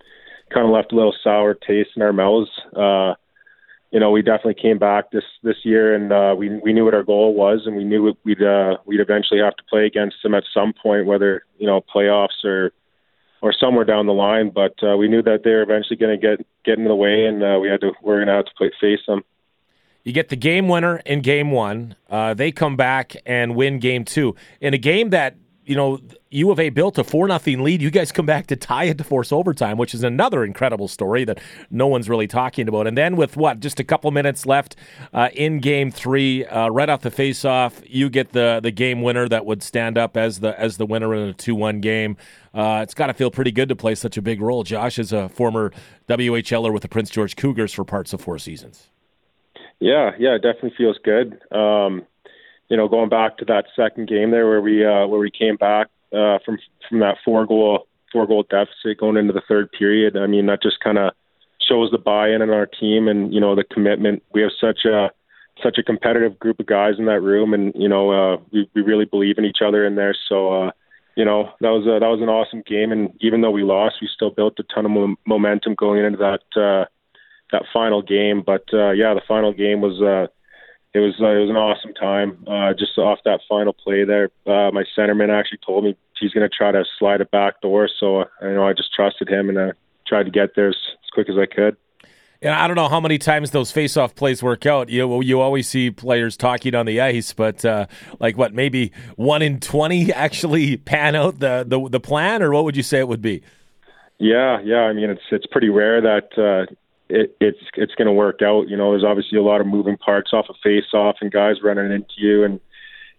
kind 0.54 0.66
of 0.66 0.72
left 0.72 0.92
a 0.92 0.96
little 0.96 1.16
sour 1.24 1.54
taste 1.54 1.92
in 1.96 2.02
our 2.02 2.14
mouths. 2.14 2.50
Uh, 2.76 3.16
you 3.92 4.00
know, 4.00 4.12
we 4.12 4.22
definitely 4.22 4.62
came 4.62 4.78
back 4.78 5.12
this 5.12 5.24
this 5.42 5.58
year, 5.64 5.96
and 5.96 6.12
uh, 6.12 6.36
we 6.38 6.50
we 6.64 6.74
knew 6.74 6.84
what 6.84 6.94
our 6.94 7.04
goal 7.04 7.34
was, 7.34 7.62
and 7.66 7.76
we 7.76 7.84
knew 7.84 8.14
we'd 8.24 8.44
uh, 8.44 8.78
we'd 8.86 9.00
eventually 9.00 9.40
have 9.40 9.56
to 9.56 9.64
play 9.70 9.86
against 9.86 10.18
them 10.22 10.34
at 10.34 10.44
some 10.54 10.74
point, 10.74 11.06
whether 11.06 11.46
you 11.58 11.68
know 11.68 11.82
playoffs 11.94 12.44
or 12.44 12.72
or 13.42 13.54
somewhere 13.54 13.86
down 13.86 14.06
the 14.06 14.14
line. 14.14 14.50
But 14.50 14.74
uh, 14.84 14.98
we 14.98 15.08
knew 15.08 15.22
that 15.22 15.44
they 15.44 15.52
were 15.52 15.62
eventually 15.62 15.96
going 15.96 16.20
to 16.20 16.28
get 16.28 16.46
get 16.66 16.78
in 16.78 16.86
the 16.86 16.96
way, 16.96 17.26
and 17.26 17.42
uh, 17.42 17.58
we 17.62 17.70
had 17.70 17.82
to 17.82 17.94
we're 18.02 18.18
going 18.18 18.28
to 18.28 18.34
have 18.34 18.46
to 18.46 18.54
play 18.58 18.72
face 18.82 19.00
them. 19.08 19.24
You 20.04 20.12
get 20.12 20.30
the 20.30 20.36
game 20.36 20.68
winner 20.68 20.98
in 21.06 21.22
game 21.22 21.52
one. 21.52 21.96
Uh, 22.10 22.34
they 22.34 22.52
come 22.52 22.76
back 22.76 23.16
and 23.26 23.56
win 23.56 23.80
game 23.80 24.04
two 24.04 24.36
in 24.62 24.74
a 24.74 24.78
game 24.78 25.12
that 25.12 25.38
you 25.66 25.76
know, 25.76 26.00
U 26.36 26.52
of 26.52 26.60
A 26.60 26.70
built 26.70 26.98
a 26.98 27.04
4 27.04 27.28
nothing 27.28 27.64
lead. 27.64 27.82
You 27.82 27.90
guys 27.90 28.12
come 28.12 28.26
back 28.26 28.48
to 28.48 28.56
tie 28.56 28.86
it 28.86 28.98
to 28.98 29.04
force 29.04 29.32
overtime, 29.32 29.78
which 29.78 29.94
is 29.94 30.04
another 30.04 30.44
incredible 30.44 30.88
story 30.88 31.24
that 31.26 31.40
no 31.72 31.88
one's 31.88 32.10
really 32.10 32.28
talking 32.28 32.68
about. 32.68 32.88
And 32.88 32.98
then 32.98 33.16
with 33.16 33.38
what, 33.38 33.60
just 33.60 33.80
a 33.80 33.84
couple 33.84 34.12
minutes 34.12 34.46
left 34.46 34.76
uh, 35.14 35.30
in 35.34 35.60
game 35.60 35.92
three, 35.92 36.46
uh, 36.46 36.70
right 36.70 36.90
off 36.90 37.02
the 37.02 37.12
face-off, 37.12 37.82
you 37.86 38.10
get 38.10 38.34
the 38.34 38.60
the 38.62 38.72
game 38.72 39.02
winner 39.02 39.28
that 39.30 39.46
would 39.46 39.64
stand 39.64 39.98
up 39.98 40.18
as 40.18 40.40
the 40.40 40.60
as 40.60 40.78
the 40.78 40.86
winner 40.86 41.14
in 41.16 41.30
a 41.30 41.34
2 41.34 41.56
1 41.56 41.80
game. 41.80 42.18
Uh, 42.54 42.80
it's 42.84 42.94
got 42.94 43.08
to 43.08 43.14
feel 43.14 43.32
pretty 43.32 43.52
good 43.52 43.70
to 43.70 43.76
play 43.76 43.96
such 43.96 44.18
a 44.18 44.22
big 44.22 44.42
role. 44.42 44.64
Josh 44.64 44.98
is 45.00 45.12
a 45.12 45.28
former 45.30 45.72
WHLer 46.08 46.72
with 46.72 46.84
the 46.84 46.90
Prince 46.90 47.10
George 47.10 47.36
Cougars 47.36 47.74
for 47.74 47.84
parts 47.84 48.14
of 48.14 48.22
four 48.22 48.40
seasons. 48.40 48.90
Yeah, 49.80 50.12
yeah, 50.18 50.36
it 50.36 50.42
definitely 50.42 50.74
feels 50.78 50.98
good. 51.04 51.40
Um, 51.52 52.06
you 52.70 52.78
know, 52.78 52.88
going 52.88 53.10
back 53.10 53.38
to 53.38 53.46
that 53.46 53.66
second 53.76 54.08
game 54.08 54.32
there 54.32 54.48
where 54.48 54.62
we 54.62 54.86
uh, 54.86 55.06
where 55.08 55.20
we 55.20 55.32
came 55.32 55.56
back 55.58 55.90
uh, 56.16 56.40
from 56.46 56.58
from 56.88 57.00
that 57.00 57.18
four 57.24 57.46
goal 57.46 57.88
four 58.12 58.26
goal 58.26 58.44
deficit 58.50 58.98
going 59.00 59.18
into 59.18 59.34
the 59.34 59.42
third 59.48 59.72
period. 59.72 60.16
I 60.16 60.28
mean, 60.28 60.46
that 60.46 60.62
just 60.62 60.80
kind 60.80 60.98
of 60.98 61.14
shows 61.68 61.92
the 61.92 61.98
buy-in 61.98 62.42
in 62.42 62.50
our 62.50 62.66
team 62.66 63.08
and 63.08 63.34
you 63.34 63.40
know 63.40 63.56
the 63.56 63.64
commitment. 63.64 64.24
We 64.34 64.42
have 64.42 64.52
such 64.60 64.86
a 64.86 65.12
such 65.64 65.78
a 65.78 65.84
competitive 65.84 66.38
group 66.40 66.60
of 66.60 66.66
guys 66.66 66.96
in 66.98 67.06
that 67.06 67.22
room, 67.22 67.54
and 67.54 67.74
you 67.76 67.90
know 67.90 68.12
uh, 68.12 68.38
we 68.52 68.70
we 68.74 68.82
really 68.82 69.06
believe 69.06 69.38
in 69.38 69.46
each 69.46 69.60
other 69.66 69.86
in 69.86 69.96
there. 69.96 70.16
So 70.30 70.64
uh, 70.64 70.72
you 71.16 71.26
know 71.26 71.52
that 71.62 71.70
was 71.70 71.86
a, 71.86 72.00
that 72.00 72.08
was 72.08 72.22
an 72.22 72.30
awesome 72.30 72.64
game, 72.66 72.92
and 72.92 73.12
even 73.22 73.42
though 73.42 73.52
we 73.52 73.64
lost, 73.64 73.96
we 74.02 74.10
still 74.14 74.32
built 74.32 74.60
a 74.60 74.64
ton 74.64 74.86
of 74.86 74.92
mo- 74.92 75.16
momentum 75.26 75.76
going 75.76 76.04
into 76.04 76.20
that 76.20 76.62
uh, 76.62 76.86
that 77.52 77.64
final 77.74 78.02
game. 78.02 78.44
But 78.46 78.66
uh, 78.74 78.92
yeah, 78.92 79.14
the 79.14 79.22
final 79.28 79.54
game 79.54 79.82
was. 79.82 80.02
Uh, 80.02 80.32
it 80.94 81.00
was 81.00 81.16
uh, 81.20 81.28
it 81.28 81.42
was 81.42 81.50
an 81.50 81.58
awesome 81.58 81.94
time. 81.94 82.46
Uh, 82.48 82.74
just 82.74 82.98
off 82.98 83.20
that 83.26 83.42
final 83.50 83.74
play 83.74 84.06
there, 84.06 84.30
uh, 84.48 84.72
my 84.72 84.86
centerman 84.98 85.28
actually 85.28 85.60
told 85.66 85.84
me 85.84 85.98
he's 86.20 86.32
going 86.32 86.48
to 86.48 86.56
try 86.56 86.72
to 86.72 86.84
slide 87.00 87.22
it 87.22 87.32
back 87.32 87.62
door. 87.62 87.90
So 88.00 88.26
you 88.42 88.54
know 88.54 88.68
I 88.68 88.74
just 88.74 88.94
trusted 88.94 89.30
him 89.30 89.50
and 89.50 89.60
I 89.60 89.72
tried 90.08 90.24
to 90.24 90.32
get 90.32 90.56
there 90.56 90.70
as, 90.70 90.78
as 91.04 91.10
quick 91.14 91.30
as 91.30 91.38
I 91.38 91.46
could. 91.46 91.78
Yeah, 92.42 92.62
I 92.62 92.68
don't 92.68 92.76
know 92.76 92.90
how 92.90 93.00
many 93.00 93.18
times 93.18 93.52
those 93.52 93.72
face-off 93.72 94.14
plays 94.14 94.44
work 94.44 94.66
out. 94.66 94.90
You 94.90 95.22
you 95.22 95.40
always 95.40 95.68
see 95.68 95.90
players 95.90 96.38
talking 96.38 96.76
on 96.76 96.86
the 96.86 97.02
ice, 97.02 97.34
but 97.34 97.64
uh, 97.66 97.88
like 98.20 98.38
what, 98.38 98.54
maybe 98.54 98.92
one 99.16 99.42
in 99.42 99.60
twenty 99.60 100.12
actually 100.14 100.78
pan 100.78 101.16
out 101.16 101.40
the, 101.40 101.66
the 101.66 101.90
the 101.90 102.00
plan, 102.00 102.44
or 102.44 102.52
what 102.52 102.66
would 102.66 102.78
you 102.78 102.84
say 102.84 103.00
it 103.00 103.08
would 103.08 103.22
be? 103.22 103.42
Yeah, 104.20 104.62
yeah. 104.64 104.82
I 104.82 104.94
mean, 104.94 105.10
it's 105.10 105.24
it's 105.32 105.46
pretty 105.48 105.70
rare 105.70 106.02
that 106.02 106.38
uh, 106.38 106.72
it, 107.10 107.36
it's 107.40 107.60
it's 107.76 107.96
going 107.96 108.08
to 108.08 108.14
work 108.14 108.42
out. 108.44 108.68
You 108.68 108.78
know, 108.78 108.92
there's 108.92 109.04
obviously 109.04 109.40
a 109.40 109.44
lot 109.44 109.62
of 109.62 109.66
moving 109.66 109.98
parts 109.98 110.32
off 110.32 110.46
a 110.50 110.52
of 110.52 110.58
face 110.62 110.94
off 110.94 111.16
and 111.22 111.32
guys 111.32 111.64
running 111.64 111.92
into 111.92 112.14
you 112.18 112.44
and 112.44 112.60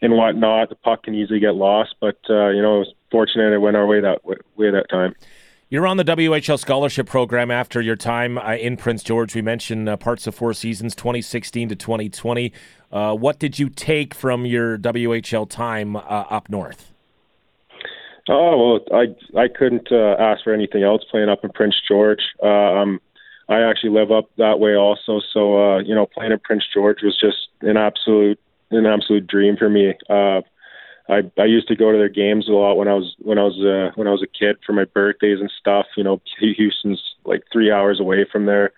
and 0.03 0.13
whatnot. 0.15 0.69
The 0.69 0.77
puck 0.77 1.05
can 1.05 1.15
easily 1.15 1.41
get 1.41 1.55
lost, 1.55 1.95
but 2.01 2.19
uh, 2.29 2.49
you 2.49 2.63
know, 2.63 2.77
it 2.77 2.79
was 2.81 2.95
fortunate 3.11 3.53
it 3.53 3.59
went 3.59 3.77
our 3.77 3.87
way 3.87 4.01
that 4.01 4.25
way 4.25 4.71
that 4.71 4.87
time. 4.91 5.15
You're 5.69 5.87
on 5.89 5.97
the 5.97 6.05
WHL 6.05 6.61
scholarship 6.61 7.09
program 7.09 7.51
after 7.51 7.81
your 7.81 7.97
time 7.97 8.39
uh, 8.39 8.55
in 8.55 8.77
Prince 8.77 9.03
George. 9.03 9.35
We 9.35 9.43
mentioned 9.43 9.89
uh, 9.89 9.97
parts 9.97 10.29
of 10.29 10.35
four 10.37 10.55
seasons, 10.55 10.95
2016 10.95 11.71
to 11.71 11.75
2020. 11.75 12.53
Uh, 12.93 13.15
what 13.17 13.41
did 13.41 13.59
you 13.59 13.69
take 13.69 14.15
from 14.15 14.47
your 14.47 14.79
WHL 14.79 15.51
time 15.51 15.97
uh, 15.97 16.01
up 16.01 16.49
north? 16.49 16.93
Oh 18.29 18.81
well, 18.91 19.01
I 19.01 19.41
I 19.41 19.49
couldn't 19.49 19.91
uh, 19.91 20.17
ask 20.19 20.45
for 20.45 20.53
anything 20.53 20.83
else 20.83 21.03
playing 21.11 21.29
up 21.29 21.45
in 21.45 21.51
Prince 21.51 21.77
George. 21.89 22.23
Uh, 22.43 22.47
I'm 22.47 23.01
I 23.49 23.63
actually 23.63 23.91
live 23.91 24.11
up 24.11 24.31
that 24.39 24.59
way 24.59 24.75
also. 24.77 25.21
So 25.33 25.59
uh, 25.59 25.79
you 25.79 25.95
know, 25.95 26.07
playing 26.07 26.33
in 26.33 26.39
Prince 26.41 26.65
George 26.73 26.99
was 27.03 27.19
just 27.21 27.49
an 27.63 27.77
absolute 27.77 28.39
an 28.77 28.87
absolute 28.87 29.27
dream 29.27 29.57
for 29.57 29.69
me. 29.69 29.95
Uh, 30.09 30.43
I 31.09 31.23
I 31.39 31.45
used 31.45 31.69
to 31.69 31.77
go 31.77 31.93
to 31.93 31.99
their 31.99 32.09
games 32.09 32.49
a 32.49 32.53
lot 32.53 32.77
when 32.77 32.89
I 32.89 32.95
was 32.95 33.15
when 33.19 33.39
I 33.39 33.43
was 33.43 33.59
uh, 33.61 33.93
when 33.95 34.09
I 34.09 34.13
was 34.13 34.23
a 34.23 34.39
kid 34.39 34.57
for 34.65 34.73
my 34.73 34.85
birthdays 34.85 35.41
and 35.41 35.51
stuff. 35.59 35.87
You 35.97 36.05
know, 36.05 36.21
Houston's 36.41 37.03
like 37.25 37.45
three 37.53 37.71
hours 37.71 38.01
away 38.01 38.27
from 38.31 38.47
there, 38.47 38.73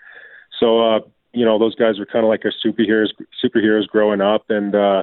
so 0.58 0.80
uh, 0.80 1.00
you 1.32 1.44
know 1.44 1.58
those 1.58 1.74
guys 1.74 1.98
were 1.98 2.06
kind 2.06 2.24
of 2.24 2.28
like 2.28 2.44
our 2.44 2.52
superheroes 2.64 3.12
superheroes 3.42 3.86
growing 3.86 4.20
up, 4.20 4.50
and 4.50 4.74
uh, 4.74 5.02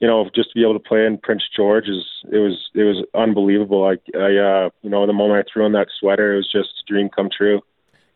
you 0.00 0.06
know 0.06 0.28
just 0.34 0.50
to 0.50 0.54
be 0.54 0.62
able 0.62 0.78
to 0.78 0.88
play 0.88 1.06
in 1.06 1.18
Prince 1.18 1.44
George 1.54 1.88
is 1.88 2.04
it 2.30 2.38
was 2.38 2.70
it 2.74 2.84
was 2.84 3.04
unbelievable. 3.14 3.84
I 3.84 4.18
I 4.18 4.36
uh, 4.36 4.70
you 4.82 4.90
know 4.90 5.06
the 5.06 5.12
moment 5.12 5.46
I 5.46 5.50
threw 5.50 5.64
on 5.64 5.72
that 5.72 5.88
sweater, 5.98 6.34
it 6.34 6.36
was 6.36 6.50
just 6.50 6.68
a 6.82 6.92
dream 6.92 7.08
come 7.08 7.30
true. 7.34 7.62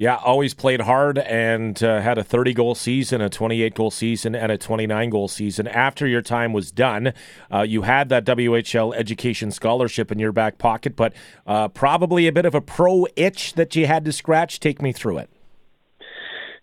Yeah, 0.02 0.16
always 0.16 0.52
played 0.52 0.80
hard 0.80 1.18
and 1.18 1.80
uh, 1.80 2.00
had 2.00 2.18
a 2.18 2.24
30 2.24 2.54
goal 2.54 2.74
season, 2.74 3.20
a 3.20 3.28
28 3.28 3.72
goal 3.72 3.92
season, 3.92 4.34
and 4.34 4.50
a 4.50 4.58
29 4.58 5.10
goal 5.10 5.28
season. 5.28 5.68
After 5.68 6.08
your 6.08 6.22
time 6.22 6.52
was 6.52 6.72
done, 6.72 7.12
uh, 7.54 7.60
you 7.60 7.82
had 7.82 8.08
that 8.08 8.24
WHL 8.24 8.96
education 8.96 9.52
scholarship 9.52 10.10
in 10.10 10.18
your 10.18 10.32
back 10.32 10.58
pocket, 10.58 10.96
but 10.96 11.12
uh, 11.46 11.68
probably 11.68 12.26
a 12.26 12.32
bit 12.32 12.44
of 12.44 12.52
a 12.52 12.60
pro 12.60 13.06
itch 13.14 13.52
that 13.52 13.76
you 13.76 13.86
had 13.86 14.04
to 14.06 14.10
scratch. 14.10 14.58
Take 14.58 14.82
me 14.82 14.90
through 14.90 15.18
it. 15.18 15.30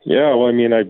Yeah, 0.04 0.36
well, 0.36 0.48
I 0.48 0.52
mean, 0.52 0.74
I 0.74 0.82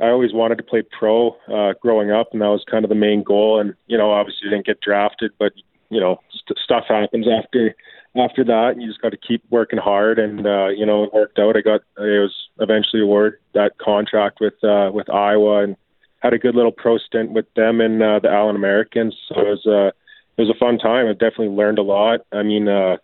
I 0.00 0.10
always 0.10 0.32
wanted 0.32 0.58
to 0.58 0.62
play 0.62 0.84
pro 0.96 1.30
uh, 1.52 1.72
growing 1.82 2.12
up, 2.12 2.28
and 2.30 2.40
that 2.42 2.46
was 2.46 2.64
kind 2.70 2.84
of 2.84 2.90
the 2.90 2.94
main 2.94 3.24
goal. 3.24 3.58
And 3.58 3.74
you 3.88 3.98
know, 3.98 4.12
obviously, 4.12 4.50
didn't 4.50 4.66
get 4.66 4.80
drafted, 4.80 5.32
but 5.36 5.52
you 5.90 5.98
know, 5.98 6.20
st- 6.30 6.60
stuff 6.62 6.84
happens 6.86 7.26
after 7.26 7.74
after 8.16 8.44
that, 8.44 8.74
you 8.78 8.86
just 8.86 9.02
got 9.02 9.10
to 9.10 9.16
keep 9.16 9.42
working 9.50 9.78
hard, 9.78 10.18
and 10.18 10.46
uh, 10.46 10.68
you 10.68 10.86
know 10.86 11.04
it 11.04 11.12
worked 11.12 11.38
out. 11.38 11.56
I 11.56 11.60
got 11.60 11.82
I 11.98 12.02
was 12.02 12.34
eventually 12.60 13.02
awarded 13.02 13.38
that 13.54 13.78
contract 13.78 14.38
with 14.40 14.54
uh, 14.64 14.90
with 14.92 15.10
Iowa, 15.10 15.62
and 15.64 15.76
had 16.20 16.32
a 16.32 16.38
good 16.38 16.54
little 16.54 16.72
pro 16.72 16.98
stint 16.98 17.32
with 17.32 17.46
them 17.54 17.80
and 17.80 18.02
uh, 18.02 18.18
the 18.20 18.30
Allen 18.30 18.56
Americans. 18.56 19.16
So 19.28 19.40
it 19.40 19.48
was 19.48 19.66
uh, 19.66 19.88
it 20.36 20.42
was 20.42 20.50
a 20.50 20.58
fun 20.58 20.78
time. 20.78 21.06
I 21.06 21.12
definitely 21.12 21.48
learned 21.48 21.78
a 21.78 21.82
lot. 21.82 22.20
I 22.32 22.42
mean, 22.42 22.68
uh, 22.68 22.96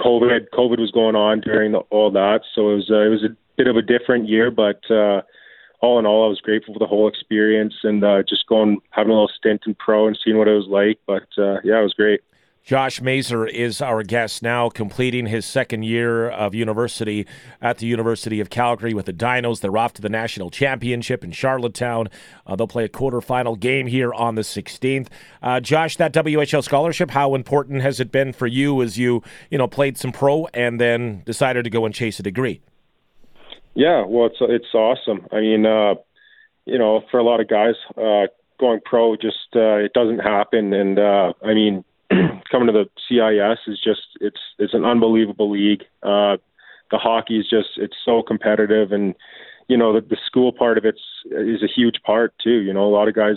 COVID 0.00 0.48
COVID 0.52 0.78
was 0.78 0.90
going 0.90 1.16
on 1.16 1.40
during 1.40 1.72
the, 1.72 1.78
all 1.90 2.10
that, 2.10 2.40
so 2.54 2.70
it 2.70 2.74
was 2.76 2.90
uh, 2.90 3.00
it 3.00 3.08
was 3.08 3.24
a 3.24 3.36
bit 3.56 3.68
of 3.68 3.76
a 3.76 3.82
different 3.82 4.28
year, 4.28 4.50
but 4.50 4.80
uh, 4.90 5.22
all 5.80 5.98
in 5.98 6.06
all, 6.06 6.24
I 6.24 6.28
was 6.28 6.40
grateful 6.40 6.74
for 6.74 6.78
the 6.78 6.86
whole 6.86 7.08
experience 7.08 7.74
and 7.82 8.02
uh, 8.04 8.22
just 8.28 8.46
going 8.46 8.78
having 8.90 9.10
a 9.10 9.14
little 9.14 9.30
stint 9.36 9.62
in 9.66 9.74
pro 9.74 10.06
and 10.06 10.18
seeing 10.22 10.38
what 10.38 10.48
it 10.48 10.54
was 10.54 10.68
like. 10.68 10.98
But 11.06 11.26
uh, 11.42 11.60
yeah, 11.64 11.80
it 11.80 11.82
was 11.82 11.94
great. 11.94 12.20
Josh 12.64 13.00
Maser 13.00 13.50
is 13.50 13.82
our 13.82 14.04
guest 14.04 14.40
now, 14.40 14.68
completing 14.68 15.26
his 15.26 15.44
second 15.44 15.82
year 15.82 16.30
of 16.30 16.54
university 16.54 17.26
at 17.60 17.78
the 17.78 17.86
University 17.86 18.38
of 18.38 18.50
Calgary 18.50 18.94
with 18.94 19.06
the 19.06 19.12
Dinos. 19.12 19.60
They're 19.60 19.76
off 19.76 19.94
to 19.94 20.02
the 20.02 20.08
national 20.08 20.48
championship 20.50 21.24
in 21.24 21.32
Charlottetown. 21.32 22.08
Uh, 22.46 22.54
they'll 22.54 22.68
play 22.68 22.84
a 22.84 22.88
quarterfinal 22.88 23.58
game 23.58 23.88
here 23.88 24.14
on 24.14 24.36
the 24.36 24.42
16th. 24.42 25.08
Uh, 25.42 25.58
Josh, 25.58 25.96
that 25.96 26.12
WHL 26.12 26.62
scholarship, 26.62 27.10
how 27.10 27.34
important 27.34 27.82
has 27.82 27.98
it 27.98 28.12
been 28.12 28.32
for 28.32 28.46
you 28.46 28.80
as 28.80 28.96
you, 28.96 29.24
you 29.50 29.58
know, 29.58 29.66
played 29.66 29.98
some 29.98 30.12
pro 30.12 30.46
and 30.54 30.80
then 30.80 31.22
decided 31.26 31.64
to 31.64 31.70
go 31.70 31.84
and 31.84 31.92
chase 31.92 32.20
a 32.20 32.22
degree? 32.22 32.60
Yeah, 33.74 34.04
well, 34.06 34.26
it's 34.26 34.36
it's 34.40 34.72
awesome. 34.74 35.26
I 35.32 35.40
mean, 35.40 35.66
uh, 35.66 35.94
you 36.66 36.78
know, 36.78 37.02
for 37.10 37.18
a 37.18 37.24
lot 37.24 37.40
of 37.40 37.48
guys, 37.48 37.74
uh, 37.96 38.26
going 38.60 38.80
pro 38.84 39.16
just 39.16 39.48
uh, 39.56 39.76
it 39.76 39.94
doesn't 39.94 40.18
happen, 40.18 40.74
and 40.74 40.98
uh, 40.98 41.32
I 41.42 41.54
mean 41.54 41.84
coming 42.50 42.66
to 42.66 42.72
the 42.72 42.88
CIS 43.08 43.58
is 43.66 43.80
just 43.82 44.02
it's 44.20 44.40
it's 44.58 44.74
an 44.74 44.84
unbelievable 44.84 45.50
league. 45.50 45.82
Uh, 46.02 46.36
the 46.90 46.98
hockey 46.98 47.38
is 47.38 47.48
just 47.48 47.70
it's 47.76 47.96
so 48.04 48.22
competitive, 48.22 48.92
and 48.92 49.14
you 49.68 49.76
know 49.76 49.92
the, 49.92 50.00
the 50.00 50.18
school 50.26 50.52
part 50.52 50.78
of 50.78 50.84
it's 50.84 51.00
is 51.30 51.62
a 51.62 51.72
huge 51.74 51.96
part 52.04 52.34
too. 52.42 52.60
You 52.60 52.72
know, 52.72 52.84
a 52.84 52.94
lot 52.94 53.08
of 53.08 53.14
guys 53.14 53.36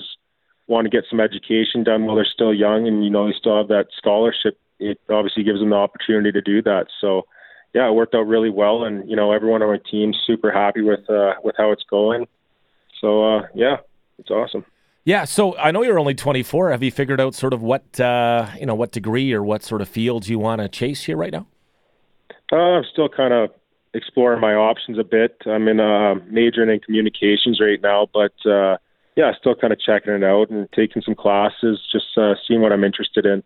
want 0.68 0.86
to 0.86 0.90
get 0.90 1.06
some 1.10 1.20
education 1.20 1.84
done 1.84 2.06
while 2.06 2.16
they're 2.16 2.26
still 2.26 2.54
young, 2.54 2.88
and 2.88 3.04
you 3.04 3.10
know 3.10 3.28
they 3.28 3.36
still 3.38 3.58
have 3.58 3.70
that 3.70 3.88
scholarship. 3.98 4.58
It 4.80 5.00
obviously 5.10 5.44
gives 5.44 5.60
them 5.60 5.70
the 5.70 5.78
opportunity 5.78 6.32
to 6.34 6.42
do 6.42 6.62
that. 6.64 6.88
So, 7.00 7.28
yeah, 7.74 7.88
it 7.88 7.94
worked 7.94 8.14
out 8.14 8.28
really 8.28 8.50
well, 8.50 8.84
and 8.84 9.10
you 9.10 9.16
know 9.16 9.32
everyone 9.32 9.62
on 9.62 9.70
my 9.70 9.80
team's 9.90 10.18
super 10.26 10.52
happy 10.52 10.82
with 10.82 11.10
uh, 11.10 11.34
with 11.44 11.56
how 11.58 11.72
it's 11.72 11.86
going. 11.90 12.28
So, 13.02 13.24
uh, 13.24 13.42
yeah, 13.54 13.78
it's 14.18 14.32
awesome. 14.32 14.66
Yeah, 15.06 15.26
so 15.26 15.56
I 15.58 15.70
know 15.70 15.84
you're 15.84 16.00
only 16.00 16.16
24. 16.16 16.72
Have 16.72 16.82
you 16.82 16.92
figured 16.92 17.22
out 17.22 17.36
sort 17.36 17.54
of 17.54 17.62
what 17.62 18.00
uh, 18.00 18.50
you 18.60 18.66
know, 18.66 18.74
what 18.74 18.92
degree 18.92 19.32
or 19.34 19.44
what 19.44 19.64
sort 19.64 19.82
of 19.82 19.88
fields 19.88 20.30
you 20.30 20.40
want 20.40 20.62
to 20.62 20.68
chase 20.68 21.04
here 21.04 21.16
right 21.16 21.32
now? 21.32 21.46
Uh, 22.52 22.56
I'm 22.56 22.84
still 22.92 23.08
kind 23.08 23.32
of 23.32 23.52
exploring 23.94 24.42
my 24.42 24.56
options 24.56 24.98
a 24.98 25.04
bit. 25.04 25.38
I'm 25.46 25.68
in 25.68 25.80
a 25.80 26.16
majoring 26.26 26.72
in 26.72 26.80
communications 26.80 27.62
right 27.62 27.80
now, 27.82 28.08
but 28.14 28.34
uh, 28.50 28.78
yeah, 29.16 29.32
still 29.40 29.54
kind 29.54 29.72
of 29.72 29.80
checking 29.80 30.14
it 30.14 30.24
out 30.24 30.50
and 30.50 30.68
taking 30.72 31.04
some 31.04 31.16
classes, 31.16 31.80
just 31.92 32.18
uh, 32.18 32.34
seeing 32.48 32.62
what 32.62 32.72
I'm 32.72 32.84
interested 32.84 33.28
in. 33.28 33.44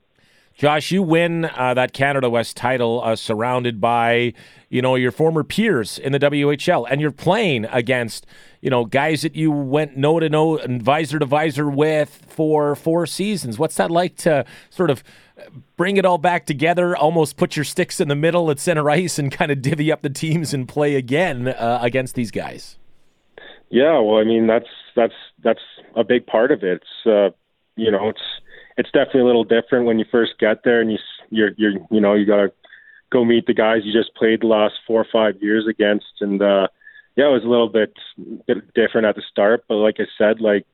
Josh, 0.60 0.92
you 0.92 1.02
win 1.02 1.46
uh, 1.46 1.74
that 1.76 1.94
Canada 1.94 2.30
West 2.30 2.58
title 2.58 3.02
uh, 3.02 3.16
surrounded 3.16 3.80
by, 3.80 4.34
you 4.68 4.82
know, 4.82 4.96
your 4.96 5.14
former 5.14 5.42
peers 5.42 5.98
in 5.98 6.12
the 6.12 6.20
WHL, 6.20 6.86
and 6.90 7.00
you're 7.00 7.14
playing 7.14 7.64
against, 7.72 8.26
you 8.60 8.70
know, 8.70 8.84
guys 8.84 9.22
that 9.22 9.38
you 9.38 9.52
went 9.52 9.96
no 9.96 10.20
to 10.20 10.28
no 10.28 10.58
and 10.58 10.84
visor 10.84 11.18
to 11.18 11.26
visor 11.26 11.70
with 11.70 12.26
for 12.28 12.76
four 12.76 13.06
seasons. 13.06 13.58
What's 13.58 13.76
that 13.76 13.90
like 13.90 14.18
to 14.18 14.44
sort 14.70 14.90
of 14.90 15.02
bring 15.78 15.96
it 15.96 16.04
all 16.04 16.18
back 16.18 16.46
together, 16.46 16.94
almost 16.94 17.38
put 17.38 17.56
your 17.56 17.64
sticks 17.64 18.02
in 18.02 18.10
the 18.10 18.16
middle 18.16 18.52
at 18.52 18.60
center 18.60 18.90
ice, 18.90 19.18
and 19.18 19.32
kind 19.32 19.52
of 19.52 19.62
divvy 19.62 19.94
up 19.94 20.02
the 20.02 20.10
teams 20.10 20.54
and 20.54 20.68
play 20.68 20.96
again 20.96 21.48
uh, 21.48 21.80
against 21.82 22.16
these 22.16 22.32
guys? 22.32 22.78
Yeah, 23.70 23.98
well, 24.00 24.18
I 24.18 24.26
mean 24.26 24.48
that's 24.48 24.68
that's 24.94 25.14
that's 25.42 25.64
a 25.96 26.04
big 26.04 26.28
part 26.28 26.52
of 26.52 26.64
it. 26.64 26.82
It's 26.82 27.08
uh, 27.08 27.30
you 27.78 27.92
know 27.92 28.10
it's 28.10 28.20
it's 28.80 28.92
definitely 28.92 29.22
a 29.22 29.26
little 29.26 29.44
different 29.44 29.86
when 29.86 30.00
you 30.00 30.06
first 30.10 30.40
get 30.40 30.64
there 30.64 30.80
and 30.80 30.90
you 30.90 30.98
you're 31.30 31.52
you're 31.58 31.74
you 31.92 32.00
know 32.00 32.14
you 32.14 32.26
got 32.26 32.38
to 32.38 32.52
go 33.12 33.26
meet 33.26 33.46
the 33.46 33.54
guys 33.54 33.82
you 33.84 33.92
just 33.92 34.16
played 34.16 34.42
the 34.42 34.48
last 34.48 34.76
four 34.88 35.02
or 35.02 35.08
five 35.12 35.36
years 35.42 35.68
against. 35.68 36.22
And 36.22 36.42
uh 36.42 36.68
yeah 37.18 37.28
it 37.28 37.34
was 37.34 37.44
a 37.44 37.50
little 37.50 37.68
bit 37.68 37.94
bit 38.48 38.74
different 38.74 39.06
at 39.06 39.16
the 39.16 39.22
start. 39.30 39.66
But 39.68 39.76
like 39.76 39.98
i 40.00 40.06
said 40.18 40.40
like 40.40 40.66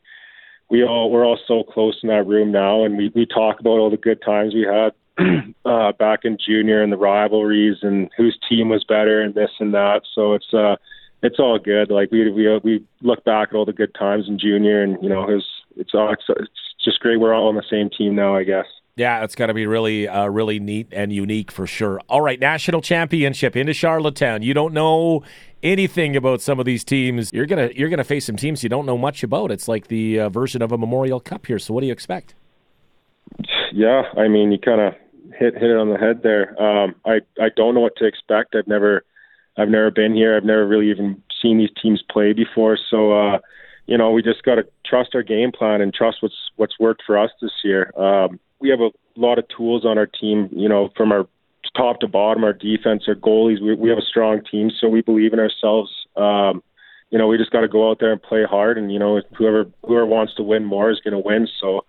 we 0.70 0.84
all 0.84 1.10
we're 1.10 1.26
all 1.26 1.40
so 1.48 1.64
close 1.64 1.98
in 2.04 2.10
that 2.10 2.28
room 2.28 2.52
now. 2.52 2.86
And 2.86 2.96
we 2.96 3.12
we 3.16 3.26
talk 3.26 3.60
about 3.60 3.80
all 3.80 3.90
the 3.90 3.98
good 3.98 4.22
times 4.22 4.54
we 4.54 4.68
had 4.72 4.94
uh 5.66 5.92
back 5.94 6.26
in 6.26 6.38
junior 6.38 6.84
and 6.84 6.94
the 6.94 6.98
rivalries 6.98 7.78
and 7.82 8.12
whose 8.16 8.38
team 8.48 8.70
was 8.70 8.84
better 8.84 9.20
and 9.20 9.34
this 9.34 9.52
and 9.60 9.74
that. 9.74 10.04
So 10.14 10.36
it's 10.36 10.54
uh 10.54 10.76
it's 11.24 11.40
all 11.40 11.58
good. 11.58 11.90
Like 11.90 12.12
we 12.12 12.30
we 12.30 12.60
we 12.60 12.86
look 13.02 13.24
back 13.24 13.48
at 13.50 13.56
all 13.56 13.66
the 13.66 13.74
good 13.74 13.96
times 13.96 14.26
in 14.28 14.38
junior 14.38 14.84
and 14.84 15.02
you 15.02 15.10
know 15.10 15.24
it 15.24 15.34
was 15.34 15.48
it's 15.76 15.96
all 15.96 16.14
it's, 16.14 16.26
it's 16.30 16.65
just 16.86 17.00
great. 17.00 17.20
We're 17.20 17.34
all 17.34 17.50
on 17.50 17.56
the 17.56 17.64
same 17.70 17.90
team 17.90 18.16
now, 18.16 18.36
I 18.36 18.44
guess. 18.44 18.66
Yeah, 18.96 19.26
it's 19.26 19.36
got 19.36 19.48
to 19.48 19.54
be 19.54 19.68
really, 19.68 20.08
uh, 20.08 20.28
really 20.28 20.58
neat 20.58 20.88
and 20.94 21.12
unique 21.12 21.52
for 21.52 21.68
sure. 21.68 22.00
All 22.08 22.22
right, 22.22 22.40
national 22.40 22.82
championship 22.82 23.58
into 23.58 23.74
Charlottetown. 23.74 24.42
You 24.42 24.54
don't 24.54 24.74
know 24.74 25.22
anything 25.62 26.16
about 26.16 26.42
some 26.42 26.62
of 26.62 26.66
these 26.66 26.86
teams. 26.86 27.34
You're 27.34 27.46
gonna 27.46 27.72
you're 27.76 27.90
gonna 27.90 28.06
face 28.06 28.26
some 28.26 28.38
teams 28.38 28.64
you 28.64 28.70
don't 28.70 28.86
know 28.86 28.98
much 28.98 29.22
about. 29.22 29.52
It's 29.52 29.68
like 29.68 29.88
the 29.88 30.22
uh, 30.22 30.30
version 30.30 30.62
of 30.62 30.72
a 30.72 30.78
Memorial 30.78 31.20
Cup 31.20 31.46
here. 31.46 31.60
So, 31.60 31.74
what 31.74 31.82
do 31.82 31.88
you 31.88 31.94
expect? 31.94 32.36
Yeah, 33.74 34.04
I 34.16 34.30
mean, 34.30 34.54
you 34.54 34.60
kind 34.60 34.80
of 34.80 34.94
hit 35.38 35.56
hit 35.56 35.72
it 35.72 35.76
on 35.76 35.90
the 35.90 35.98
head 35.98 36.22
there. 36.24 36.56
Um, 36.62 36.96
I 37.06 37.20
I 37.38 37.50
don't 37.58 37.74
know 37.74 37.82
what 37.82 37.98
to 37.98 38.06
expect. 38.06 38.56
I've 38.56 38.68
never 38.68 39.04
I've 39.58 39.68
never 39.68 39.92
been 39.92 40.16
here. 40.16 40.38
I've 40.38 40.46
never 40.46 40.66
really 40.66 40.90
even 40.90 41.22
seen 41.42 41.58
these 41.58 41.72
teams 41.82 42.02
play 42.10 42.32
before. 42.32 42.78
So. 42.90 43.12
uh 43.12 43.40
you 43.88 43.98
know, 43.98 44.12
we 44.12 44.22
just 44.22 44.44
got 44.44 44.56
to 44.56 44.64
trust 44.86 45.12
our 45.14 45.24
game 45.24 45.52
plan 45.52 45.82
and 45.82 45.94
trust 45.94 46.18
what's 46.22 46.36
what's 46.56 46.80
worked 46.80 47.04
for 47.06 47.18
us 47.18 47.32
this 47.42 47.52
year. 47.64 47.92
Um, 47.98 48.40
we 48.60 48.70
have 48.70 48.80
a 48.80 48.90
lot 49.16 49.38
of 49.38 49.46
tools 49.56 49.86
on 49.86 49.98
our 49.98 50.08
team. 50.08 50.50
You 50.52 50.70
know, 50.70 50.90
from 50.96 51.12
our 51.12 51.28
top 51.76 52.00
to 52.00 52.08
bottom, 52.08 52.44
our 52.44 52.54
defense, 52.54 53.04
our 53.08 53.16
goalies. 53.16 53.62
We, 53.62 53.76
we 53.76 53.90
have 53.90 53.98
a 53.98 54.06
strong 54.06 54.42
team, 54.50 54.72
so 54.80 54.88
we 54.88 55.02
believe 55.02 55.34
in 55.34 55.40
ourselves. 55.40 55.92
Um, 56.16 56.64
you 57.12 57.18
know, 57.18 57.28
we 57.28 57.38
just 57.38 57.52
got 57.52 57.62
to 57.62 57.68
go 57.68 57.90
out 57.90 58.00
there 58.00 58.12
and 58.12 58.22
play 58.22 58.44
hard, 58.44 58.78
and 58.78 58.92
you 58.92 59.00
know, 59.00 59.22
whoever 59.38 59.66
whoever 59.84 60.06
wants 60.06 60.34
to 60.36 60.44
win 60.44 60.66
more 60.66 60.90
is 60.90 61.00
going 61.04 61.14
to 61.14 61.20
win. 61.20 61.48
So, 61.62 61.86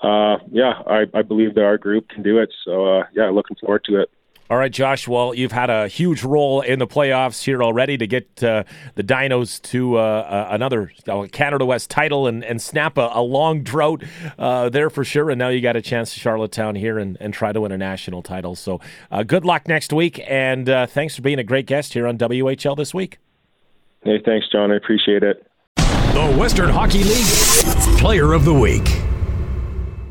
uh, 0.00 0.38
yeah, 0.50 0.82
I, 0.86 1.04
I 1.12 1.22
believe 1.22 1.54
that 1.54 1.64
our 1.64 1.78
group 1.78 2.08
can 2.08 2.22
do 2.22 2.38
it. 2.38 2.50
So, 2.64 2.98
uh, 2.98 3.04
yeah, 3.12 3.30
looking 3.30 3.56
forward 3.56 3.84
to 3.84 4.00
it. 4.00 4.10
All 4.50 4.56
right, 4.56 4.72
Josh. 4.72 5.06
Well, 5.06 5.32
you've 5.32 5.52
had 5.52 5.70
a 5.70 5.86
huge 5.86 6.24
role 6.24 6.60
in 6.60 6.80
the 6.80 6.86
playoffs 6.88 7.44
here 7.44 7.62
already 7.62 7.96
to 7.96 8.06
get 8.08 8.42
uh, 8.42 8.64
the 8.96 9.04
Dinos 9.04 9.62
to 9.70 9.96
uh, 9.96 10.00
uh, 10.00 10.48
another 10.50 10.90
uh, 11.06 11.28
Canada 11.30 11.64
West 11.64 11.88
title 11.88 12.26
and, 12.26 12.42
and 12.42 12.60
snap 12.60 12.98
a, 12.98 13.10
a 13.12 13.22
long 13.22 13.62
drought 13.62 14.02
uh, 14.40 14.68
there 14.68 14.90
for 14.90 15.04
sure. 15.04 15.30
And 15.30 15.38
now 15.38 15.50
you 15.50 15.60
got 15.60 15.76
a 15.76 15.80
chance 15.80 16.12
to 16.14 16.18
Charlottetown 16.18 16.74
here 16.74 16.98
and, 16.98 17.16
and 17.20 17.32
try 17.32 17.52
to 17.52 17.60
win 17.60 17.70
a 17.70 17.78
national 17.78 18.22
title. 18.22 18.56
So 18.56 18.80
uh, 19.12 19.22
good 19.22 19.44
luck 19.44 19.68
next 19.68 19.92
week. 19.92 20.20
And 20.26 20.66
thanks 20.66 21.14
for 21.14 21.22
being 21.22 21.38
a 21.38 21.44
great 21.44 21.66
guest 21.66 21.94
here 21.94 22.08
on 22.08 22.18
WHL 22.18 22.76
this 22.76 22.92
week. 22.92 23.18
Hey, 24.02 24.20
thanks, 24.24 24.48
John. 24.50 24.72
I 24.72 24.76
appreciate 24.76 25.22
it. 25.22 25.46
The 25.76 26.36
Western 26.36 26.70
Hockey 26.70 27.04
League 27.04 27.98
Player 28.00 28.32
of 28.32 28.44
the 28.44 28.54
Week. 28.54 29.09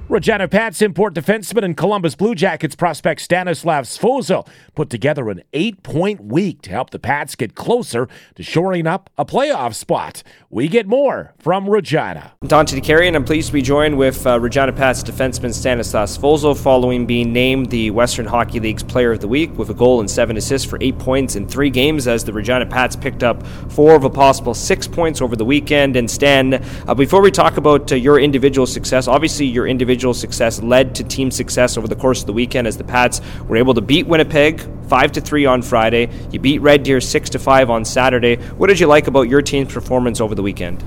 Regina 0.10 0.48
Pats 0.48 0.82
import 0.82 1.14
defenseman 1.14 1.64
and 1.64 1.78
Columbus 1.78 2.16
Blue 2.16 2.34
Jackets 2.34 2.76
prospect 2.76 3.22
Stanislav 3.22 3.86
Svozil 3.86 4.48
put 4.74 4.90
together 4.90 5.30
an 5.30 5.44
eight 5.54 5.84
point 5.84 6.20
week 6.24 6.64
to 6.64 6.72
help 6.72 6.90
the 6.90 6.98
Pats 6.98 7.36
get 7.36 7.54
closer 7.54 8.08
to 8.34 8.42
shoring 8.42 8.88
up 8.88 9.12
a 9.20 9.24
playoff 9.24 9.76
spot. 9.76 10.24
We 10.50 10.68
get 10.68 10.88
more 10.88 11.36
from 11.38 11.70
Regina. 11.70 12.34
I'm 12.42 12.48
Dante 12.48 12.82
DeCarry, 12.82 13.06
and 13.06 13.16
I'm 13.16 13.24
pleased 13.24 13.50
to 13.50 13.54
be 13.54 13.62
joined 13.62 14.00
with 14.00 14.26
uh, 14.26 14.40
Regina 14.40 14.74
Pats 14.74 15.04
defenseman 15.04 15.54
Stanislav 15.54 16.10
Svozil 16.10 16.58
following 16.58 17.06
being 17.06 17.32
named 17.32 17.70
the 17.70 17.92
Western 17.92 18.26
Hockey 18.26 18.60
League's 18.60 18.82
Player 18.82 19.12
of 19.12 19.20
the 19.20 19.28
Week 19.28 19.56
with 19.60 19.70
a 19.70 19.76
goal 19.76 20.00
and 20.00 20.10
seven 20.10 20.38
assists 20.38 20.68
for 20.68 20.80
eight 20.82 20.98
points 20.98 21.36
in 21.36 21.48
three 21.48 21.70
games 21.70 22.08
as 22.08 22.24
the 22.24 22.34
Regina 22.34 22.66
Pats 22.66 22.96
picked 22.96 23.22
up 23.22 23.46
four 23.72 23.94
of 23.94 24.06
a 24.06 24.10
possible 24.10 24.56
six 24.56 24.88
points 24.88 25.22
over 25.22 25.36
the 25.36 25.46
weekend. 25.46 25.96
And 25.96 26.10
Stan, 26.10 26.56
uh, 26.88 26.96
before 26.96 27.22
we 27.22 27.30
talk 27.30 27.58
about 27.58 27.92
uh, 27.92 27.96
your 27.96 28.20
individual 28.20 28.66
success, 28.66 29.08
obviously 29.08 29.46
your 29.46 29.68
individual 29.68 29.99
individual 30.00 30.14
success 30.14 30.62
led 30.64 30.96
to 30.96 31.04
team 31.04 31.30
success 31.30 31.78
over 31.78 31.86
the 31.86 31.96
course 31.96 32.22
of 32.22 32.28
the 32.28 32.32
weekend 32.32 32.66
as 32.66 32.78
the 32.78 32.86
Pats 32.86 33.20
were 33.50 33.58
able 33.58 33.74
to 33.74 33.82
beat 33.82 34.08
Winnipeg 34.08 34.62
5 34.88 35.12
to 35.12 35.20
3 35.20 35.46
on 35.46 35.62
Friday. 35.62 36.10
You 36.32 36.40
beat 36.40 36.62
Red 36.62 36.84
Deer 36.84 37.02
6 37.02 37.30
to 37.32 37.40
5 37.40 37.70
on 37.70 37.84
Saturday. 37.84 38.38
What 38.56 38.68
did 38.68 38.80
you 38.80 38.88
like 38.88 39.08
about 39.08 39.24
your 39.24 39.42
team's 39.42 39.74
performance 39.74 40.22
over 40.22 40.36
the 40.36 40.42
weekend? 40.42 40.82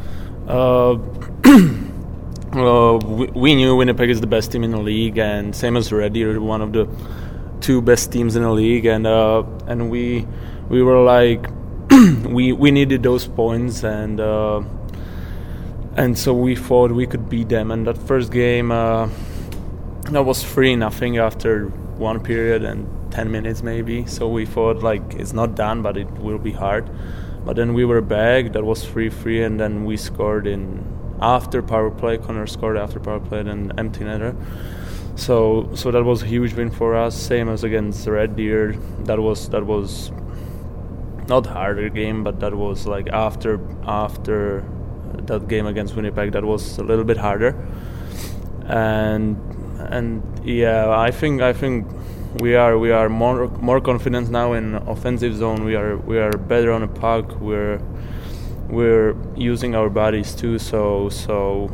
Uh, 0.48 0.94
we, 3.04 3.26
we, 3.26 3.54
knew 3.54 3.76
Winnipeg 3.76 4.08
is 4.08 4.22
the 4.22 4.26
best 4.26 4.50
team 4.50 4.64
in 4.64 4.70
the 4.70 4.80
league, 4.80 5.18
and 5.18 5.54
same 5.54 5.76
as 5.76 5.92
Red 5.92 6.14
Deer, 6.14 6.40
one 6.40 6.62
of 6.62 6.72
the 6.72 6.88
two 7.60 7.82
best 7.82 8.10
teams 8.12 8.34
in 8.34 8.42
the 8.42 8.50
league, 8.50 8.86
and 8.86 9.06
uh, 9.06 9.44
and 9.66 9.90
we 9.90 10.26
we 10.70 10.82
were 10.82 11.04
like 11.04 11.46
we 12.24 12.52
we 12.52 12.70
needed 12.70 13.02
those 13.02 13.28
points, 13.28 13.84
and 13.84 14.20
uh, 14.20 14.62
and 15.96 16.18
so 16.18 16.32
we 16.32 16.56
thought 16.56 16.92
we 16.92 17.06
could 17.06 17.28
beat 17.28 17.48
them. 17.48 17.70
And 17.70 17.86
that 17.86 17.98
first 17.98 18.32
game, 18.32 18.70
uh, 18.70 19.08
that 20.10 20.22
was 20.24 20.42
three 20.42 20.74
nothing 20.76 21.18
after 21.18 21.66
one 21.98 22.20
period 22.20 22.64
and 22.64 22.86
ten 23.12 23.30
minutes 23.30 23.62
maybe. 23.62 24.06
So 24.06 24.28
we 24.28 24.46
thought 24.46 24.82
like 24.82 25.14
it's 25.14 25.32
not 25.32 25.54
done, 25.54 25.82
but 25.82 25.96
it 25.96 26.10
will 26.12 26.38
be 26.38 26.52
hard. 26.52 26.90
But 27.44 27.56
then 27.56 27.74
we 27.74 27.84
were 27.84 28.00
back. 28.00 28.52
That 28.52 28.64
was 28.64 28.84
three 28.84 29.10
three, 29.10 29.42
and 29.42 29.58
then 29.60 29.84
we 29.84 29.96
scored 29.96 30.46
in 30.46 30.84
after 31.20 31.62
power 31.62 31.90
play. 31.90 32.18
Connor 32.18 32.46
scored 32.46 32.76
after 32.76 33.00
power 33.00 33.20
play 33.20 33.40
and 33.40 33.72
empty 33.78 34.04
netter. 34.04 34.34
So 35.16 35.70
so 35.74 35.90
that 35.90 36.04
was 36.04 36.22
a 36.22 36.26
huge 36.26 36.54
win 36.54 36.70
for 36.70 36.96
us. 36.96 37.14
Same 37.14 37.48
as 37.48 37.64
against 37.64 38.06
Red 38.06 38.36
Deer. 38.36 38.72
That 39.04 39.18
was 39.18 39.48
that 39.50 39.66
was 39.66 40.10
not 41.28 41.46
harder 41.46 41.88
game, 41.88 42.24
but 42.24 42.40
that 42.40 42.54
was 42.54 42.86
like 42.86 43.08
after 43.08 43.60
after 43.86 44.64
that 45.26 45.48
game 45.48 45.66
against 45.66 45.94
Winnipeg 45.96 46.32
that 46.32 46.44
was 46.44 46.78
a 46.78 46.82
little 46.82 47.04
bit 47.04 47.16
harder. 47.16 47.56
And 48.66 49.36
and 49.78 50.22
yeah, 50.44 50.90
I 50.90 51.10
think 51.10 51.42
I 51.42 51.52
think 51.52 51.86
we 52.40 52.54
are 52.54 52.78
we 52.78 52.92
are 52.92 53.08
more 53.08 53.48
more 53.60 53.80
confident 53.80 54.30
now 54.30 54.52
in 54.52 54.74
offensive 54.74 55.36
zone. 55.36 55.64
We 55.64 55.74
are 55.74 55.96
we 55.96 56.18
are 56.18 56.32
better 56.32 56.72
on 56.72 56.80
the 56.80 56.88
puck. 56.88 57.40
We're 57.40 57.80
we're 58.68 59.14
using 59.36 59.74
our 59.74 59.90
bodies 59.90 60.34
too. 60.34 60.58
So 60.58 61.08
so 61.08 61.70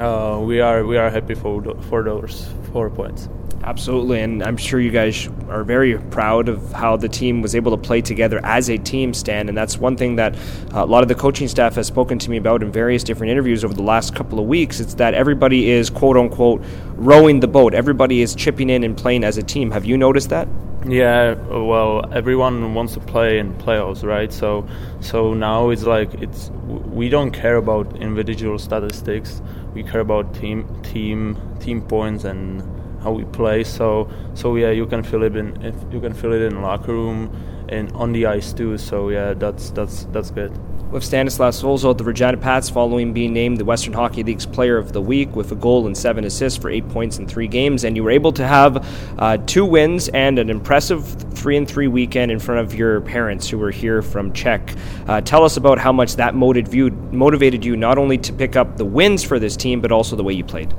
uh, 0.00 0.40
we 0.40 0.60
are 0.60 0.84
we 0.84 0.96
are 0.96 1.10
happy 1.10 1.34
for 1.34 1.62
for 1.88 2.02
those 2.02 2.48
four 2.72 2.90
points. 2.90 3.28
Absolutely, 3.62 4.22
and 4.22 4.42
I'm 4.42 4.56
sure 4.56 4.80
you 4.80 4.90
guys 4.90 5.28
are 5.50 5.64
very 5.64 5.98
proud 5.98 6.48
of 6.48 6.72
how 6.72 6.96
the 6.96 7.10
team 7.10 7.42
was 7.42 7.54
able 7.54 7.76
to 7.76 7.76
play 7.76 8.00
together 8.00 8.40
as 8.42 8.70
a 8.70 8.78
team, 8.78 9.12
Stan. 9.12 9.50
And 9.50 9.58
that's 9.58 9.76
one 9.76 9.98
thing 9.98 10.16
that 10.16 10.34
uh, 10.74 10.82
a 10.82 10.86
lot 10.86 11.02
of 11.02 11.08
the 11.08 11.14
coaching 11.14 11.46
staff 11.46 11.74
has 11.74 11.86
spoken 11.86 12.18
to 12.20 12.30
me 12.30 12.38
about 12.38 12.62
in 12.62 12.72
various 12.72 13.04
different 13.04 13.30
interviews 13.30 13.62
over 13.62 13.74
the 13.74 13.82
last 13.82 14.14
couple 14.14 14.38
of 14.38 14.46
weeks. 14.46 14.80
It's 14.80 14.94
that 14.94 15.12
everybody 15.12 15.68
is 15.70 15.90
quote 15.90 16.16
unquote 16.16 16.62
rowing 16.94 17.40
the 17.40 17.48
boat. 17.48 17.74
Everybody 17.74 18.22
is 18.22 18.34
chipping 18.34 18.70
in 18.70 18.82
and 18.82 18.96
playing 18.96 19.24
as 19.24 19.36
a 19.36 19.42
team. 19.42 19.70
Have 19.72 19.84
you 19.84 19.98
noticed 19.98 20.30
that? 20.30 20.48
Yeah, 20.86 21.34
well, 21.34 22.10
everyone 22.10 22.72
wants 22.72 22.94
to 22.94 23.00
play 23.00 23.38
in 23.38 23.52
playoffs, 23.52 24.02
right? 24.02 24.32
So, 24.32 24.66
so 25.00 25.34
now 25.34 25.68
it's 25.68 25.82
like 25.82 26.14
it's 26.14 26.48
we 26.64 27.10
don't 27.10 27.32
care 27.32 27.56
about 27.56 27.96
individual 28.00 28.58
statistics. 28.58 29.42
We 29.74 29.82
care 29.82 30.00
about 30.00 30.34
team, 30.34 30.82
team, 30.82 31.38
team 31.60 31.82
points 31.82 32.24
and 32.24 32.79
how 33.02 33.12
we 33.12 33.24
play. 33.24 33.64
So 33.64 34.08
so 34.34 34.56
yeah, 34.56 34.70
you 34.70 34.86
can 34.86 35.02
feel 35.02 35.22
it 35.22 35.36
in 35.36 35.54
you 35.90 36.00
can 36.00 36.14
feel 36.14 36.32
it 36.32 36.42
in 36.42 36.62
locker 36.62 36.92
room 36.92 37.30
and 37.68 37.90
on 37.92 38.12
the 38.12 38.26
ice 38.26 38.52
too. 38.52 38.78
So 38.78 39.08
yeah, 39.08 39.34
that's 39.34 39.70
that's 39.70 40.04
that's 40.12 40.30
good. 40.30 40.52
With 40.90 41.04
Stanislav 41.04 41.54
Svozil, 41.54 41.96
the 41.96 42.02
Regina 42.02 42.36
Pats, 42.36 42.68
following 42.68 43.12
being 43.12 43.32
named 43.32 43.58
the 43.58 43.64
Western 43.64 43.92
Hockey 43.92 44.24
League's 44.24 44.44
Player 44.44 44.76
of 44.76 44.92
the 44.92 45.00
Week 45.00 45.36
with 45.36 45.52
a 45.52 45.54
goal 45.54 45.86
and 45.86 45.96
seven 45.96 46.24
assists 46.24 46.58
for 46.58 46.68
eight 46.68 46.88
points 46.88 47.18
in 47.18 47.28
three 47.28 47.46
games, 47.46 47.84
and 47.84 47.94
you 47.94 48.02
were 48.02 48.10
able 48.10 48.32
to 48.32 48.44
have 48.44 48.84
uh, 49.16 49.36
two 49.36 49.64
wins 49.64 50.08
and 50.08 50.40
an 50.40 50.50
impressive 50.50 51.06
three 51.32 51.56
and 51.56 51.68
three 51.68 51.86
weekend 51.86 52.32
in 52.32 52.40
front 52.40 52.60
of 52.60 52.74
your 52.74 53.02
parents 53.02 53.48
who 53.48 53.56
were 53.56 53.70
here 53.70 54.02
from 54.02 54.32
Czech. 54.32 54.74
Uh, 55.06 55.20
tell 55.20 55.44
us 55.44 55.56
about 55.56 55.78
how 55.78 55.92
much 55.92 56.16
that 56.16 56.34
motivated 56.34 57.64
you 57.64 57.76
not 57.76 57.96
only 57.96 58.18
to 58.18 58.32
pick 58.32 58.56
up 58.56 58.76
the 58.76 58.84
wins 58.84 59.22
for 59.22 59.38
this 59.38 59.56
team, 59.56 59.80
but 59.80 59.92
also 59.92 60.16
the 60.16 60.24
way 60.24 60.32
you 60.32 60.42
played. 60.42 60.74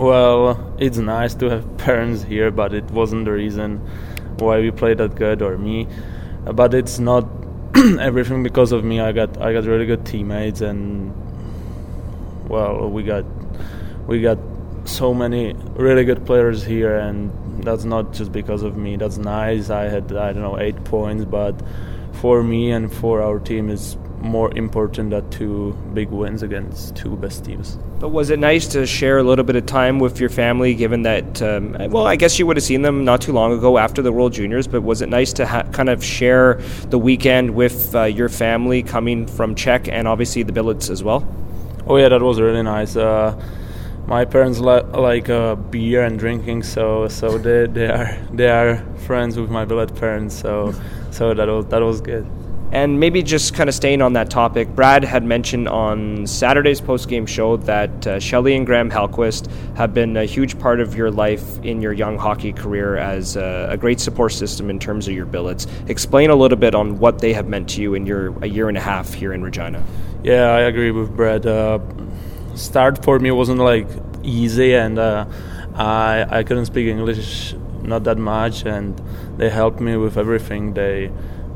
Well, 0.00 0.74
it's 0.78 0.96
nice 0.96 1.34
to 1.34 1.50
have 1.50 1.76
parents 1.84 2.22
here, 2.22 2.50
but 2.50 2.72
it 2.72 2.84
wasn't 2.90 3.26
the 3.26 3.32
reason 3.32 3.86
why 4.38 4.60
we 4.60 4.70
played 4.70 4.96
that 4.96 5.14
good 5.14 5.42
or 5.42 5.58
me. 5.58 5.88
But 6.42 6.72
it's 6.72 6.98
not 6.98 7.28
everything 8.00 8.42
because 8.42 8.72
of 8.72 8.82
me. 8.82 8.98
I 8.98 9.12
got 9.12 9.36
I 9.36 9.52
got 9.52 9.64
really 9.64 9.84
good 9.84 10.06
teammates, 10.06 10.62
and 10.62 11.12
well, 12.48 12.88
we 12.88 13.02
got 13.02 13.26
we 14.06 14.22
got 14.22 14.38
so 14.84 15.12
many 15.12 15.52
really 15.74 16.04
good 16.04 16.24
players 16.24 16.64
here, 16.64 16.96
and 16.96 17.62
that's 17.62 17.84
not 17.84 18.14
just 18.14 18.32
because 18.32 18.62
of 18.62 18.78
me. 18.78 18.96
That's 18.96 19.18
nice. 19.18 19.68
I 19.68 19.82
had 19.82 20.16
I 20.16 20.32
don't 20.32 20.40
know 20.40 20.58
eight 20.58 20.82
points, 20.84 21.26
but 21.26 21.60
for 22.14 22.42
me 22.42 22.70
and 22.70 22.90
for 22.90 23.20
our 23.20 23.38
team 23.38 23.68
is 23.68 23.98
more 24.20 24.56
important 24.56 25.10
than 25.10 25.28
two 25.30 25.72
big 25.94 26.08
wins 26.10 26.42
against 26.42 26.96
two 26.96 27.16
best 27.16 27.44
teams. 27.44 27.78
But 27.98 28.10
was 28.10 28.30
it 28.30 28.38
nice 28.38 28.66
to 28.68 28.86
share 28.86 29.18
a 29.18 29.22
little 29.22 29.44
bit 29.44 29.56
of 29.56 29.66
time 29.66 29.98
with 29.98 30.20
your 30.20 30.28
family, 30.28 30.74
given 30.74 31.02
that, 31.02 31.42
um, 31.42 31.72
well, 31.90 32.06
I 32.06 32.16
guess 32.16 32.38
you 32.38 32.46
would 32.46 32.56
have 32.56 32.64
seen 32.64 32.82
them 32.82 33.04
not 33.04 33.20
too 33.20 33.32
long 33.32 33.52
ago 33.52 33.78
after 33.78 34.02
the 34.02 34.12
World 34.12 34.32
Juniors, 34.32 34.66
but 34.66 34.82
was 34.82 35.02
it 35.02 35.08
nice 35.08 35.32
to 35.34 35.46
ha- 35.46 35.64
kind 35.72 35.88
of 35.88 36.04
share 36.04 36.54
the 36.88 36.98
weekend 36.98 37.54
with 37.54 37.94
uh, 37.94 38.04
your 38.04 38.28
family 38.28 38.82
coming 38.82 39.26
from 39.26 39.54
Czech 39.54 39.88
and 39.88 40.06
obviously 40.06 40.42
the 40.42 40.52
billets 40.52 40.90
as 40.90 41.02
well? 41.02 41.26
Oh, 41.86 41.96
yeah, 41.96 42.08
that 42.08 42.22
was 42.22 42.40
really 42.40 42.62
nice. 42.62 42.96
Uh, 42.96 43.40
my 44.06 44.24
parents 44.24 44.58
li- 44.58 44.82
like 44.92 45.28
uh, 45.28 45.54
beer 45.54 46.02
and 46.02 46.18
drinking, 46.18 46.62
so 46.62 47.06
so 47.08 47.38
they, 47.38 47.66
they 47.66 47.86
are 47.86 48.18
they 48.32 48.48
are 48.48 48.78
friends 49.06 49.38
with 49.38 49.50
my 49.50 49.64
billet 49.64 49.94
parents, 49.94 50.34
so 50.34 50.74
so 51.10 51.32
that 51.32 51.46
was 51.46 51.66
that 51.66 51.80
was 51.80 52.00
good. 52.00 52.26
And 52.72 53.00
maybe 53.00 53.22
just 53.22 53.54
kind 53.54 53.68
of 53.68 53.74
staying 53.74 54.00
on 54.00 54.12
that 54.12 54.30
topic, 54.30 54.68
Brad 54.68 55.02
had 55.02 55.24
mentioned 55.24 55.68
on 55.68 56.26
Saturday's 56.26 56.80
post-game 56.80 57.26
show 57.26 57.56
that 57.56 58.06
uh, 58.06 58.20
Shelly 58.20 58.54
and 58.54 58.64
Graham 58.64 58.90
Halquist 58.90 59.50
have 59.76 59.92
been 59.92 60.16
a 60.16 60.24
huge 60.24 60.56
part 60.56 60.80
of 60.80 60.94
your 60.94 61.10
life 61.10 61.58
in 61.64 61.82
your 61.82 61.92
young 61.92 62.16
hockey 62.16 62.52
career 62.52 62.96
as 62.96 63.34
a, 63.36 63.68
a, 63.70 63.76
great 63.76 63.98
support 63.98 64.32
system 64.32 64.70
in 64.70 64.78
terms 64.78 65.08
of 65.08 65.14
your 65.14 65.26
billets. 65.26 65.66
Explain 65.88 66.30
a 66.30 66.36
little 66.36 66.58
bit 66.58 66.76
on 66.76 67.00
what 67.00 67.18
they 67.18 67.32
have 67.32 67.48
meant 67.48 67.70
to 67.70 67.82
you 67.82 67.94
in 67.94 68.06
your 68.06 68.38
a 68.42 68.46
year 68.46 68.68
and 68.68 68.78
a 68.78 68.80
half 68.80 69.12
here 69.12 69.32
in 69.32 69.42
Regina. 69.42 69.82
Yeah, 70.22 70.50
I 70.50 70.60
agree 70.60 70.92
with 70.92 71.16
Brad. 71.16 71.46
Uh, 71.46 71.80
start 72.54 73.02
for 73.02 73.18
me 73.18 73.32
wasn't 73.32 73.58
like 73.58 73.88
easy, 74.22 74.74
and 74.74 74.98
uh, 74.98 75.26
I 75.74 76.26
I 76.30 76.42
couldn't 76.44 76.66
speak 76.66 76.86
English 76.86 77.54
not 77.82 78.04
that 78.04 78.18
much, 78.18 78.64
and 78.64 79.00
they 79.36 79.50
helped 79.50 79.80
me 79.80 79.96
with 79.96 80.16
everything. 80.16 80.74
They 80.74 81.10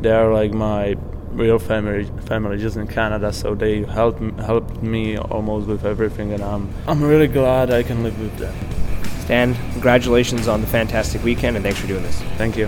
they 0.04 0.12
are 0.12 0.32
like 0.32 0.52
my 0.52 0.94
real 1.32 1.58
family 1.58 2.04
family 2.26 2.58
just 2.58 2.76
in 2.76 2.86
Canada 2.86 3.32
so 3.32 3.54
they 3.54 3.82
helped 3.84 4.20
helped 4.40 4.82
me 4.82 5.16
almost 5.16 5.66
with 5.66 5.84
everything 5.84 6.32
and 6.32 6.42
I'm 6.42 6.72
I'm 6.86 7.02
really 7.02 7.26
glad 7.26 7.70
I 7.70 7.82
can 7.82 8.02
live 8.02 8.18
with 8.20 8.36
them. 8.36 8.54
Stan, 9.20 9.54
congratulations 9.72 10.46
on 10.46 10.60
the 10.60 10.66
fantastic 10.66 11.24
weekend 11.24 11.56
and 11.56 11.64
thanks 11.64 11.80
for 11.80 11.86
doing 11.86 12.02
this. 12.02 12.20
Thank 12.36 12.58
you. 12.58 12.66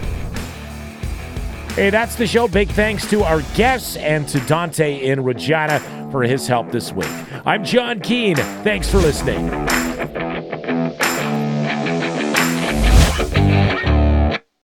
Hey, 1.75 1.91
that's 1.91 2.17
the 2.17 2.27
show. 2.27 2.49
Big 2.49 2.71
thanks 2.71 3.09
to 3.11 3.23
our 3.23 3.43
guests 3.55 3.97
and 3.97 4.27
to 4.29 4.41
Dante 4.41 5.05
in 5.05 5.23
Regina 5.23 5.79
for 6.11 6.23
his 6.23 6.49
help 6.49 6.73
this 6.73 6.91
week. 6.91 7.11
I'm 7.45 7.63
John 7.65 8.01
Keene. 8.01 8.37
Thanks 8.37 8.91
for 8.91 8.97
listening. 8.97 9.86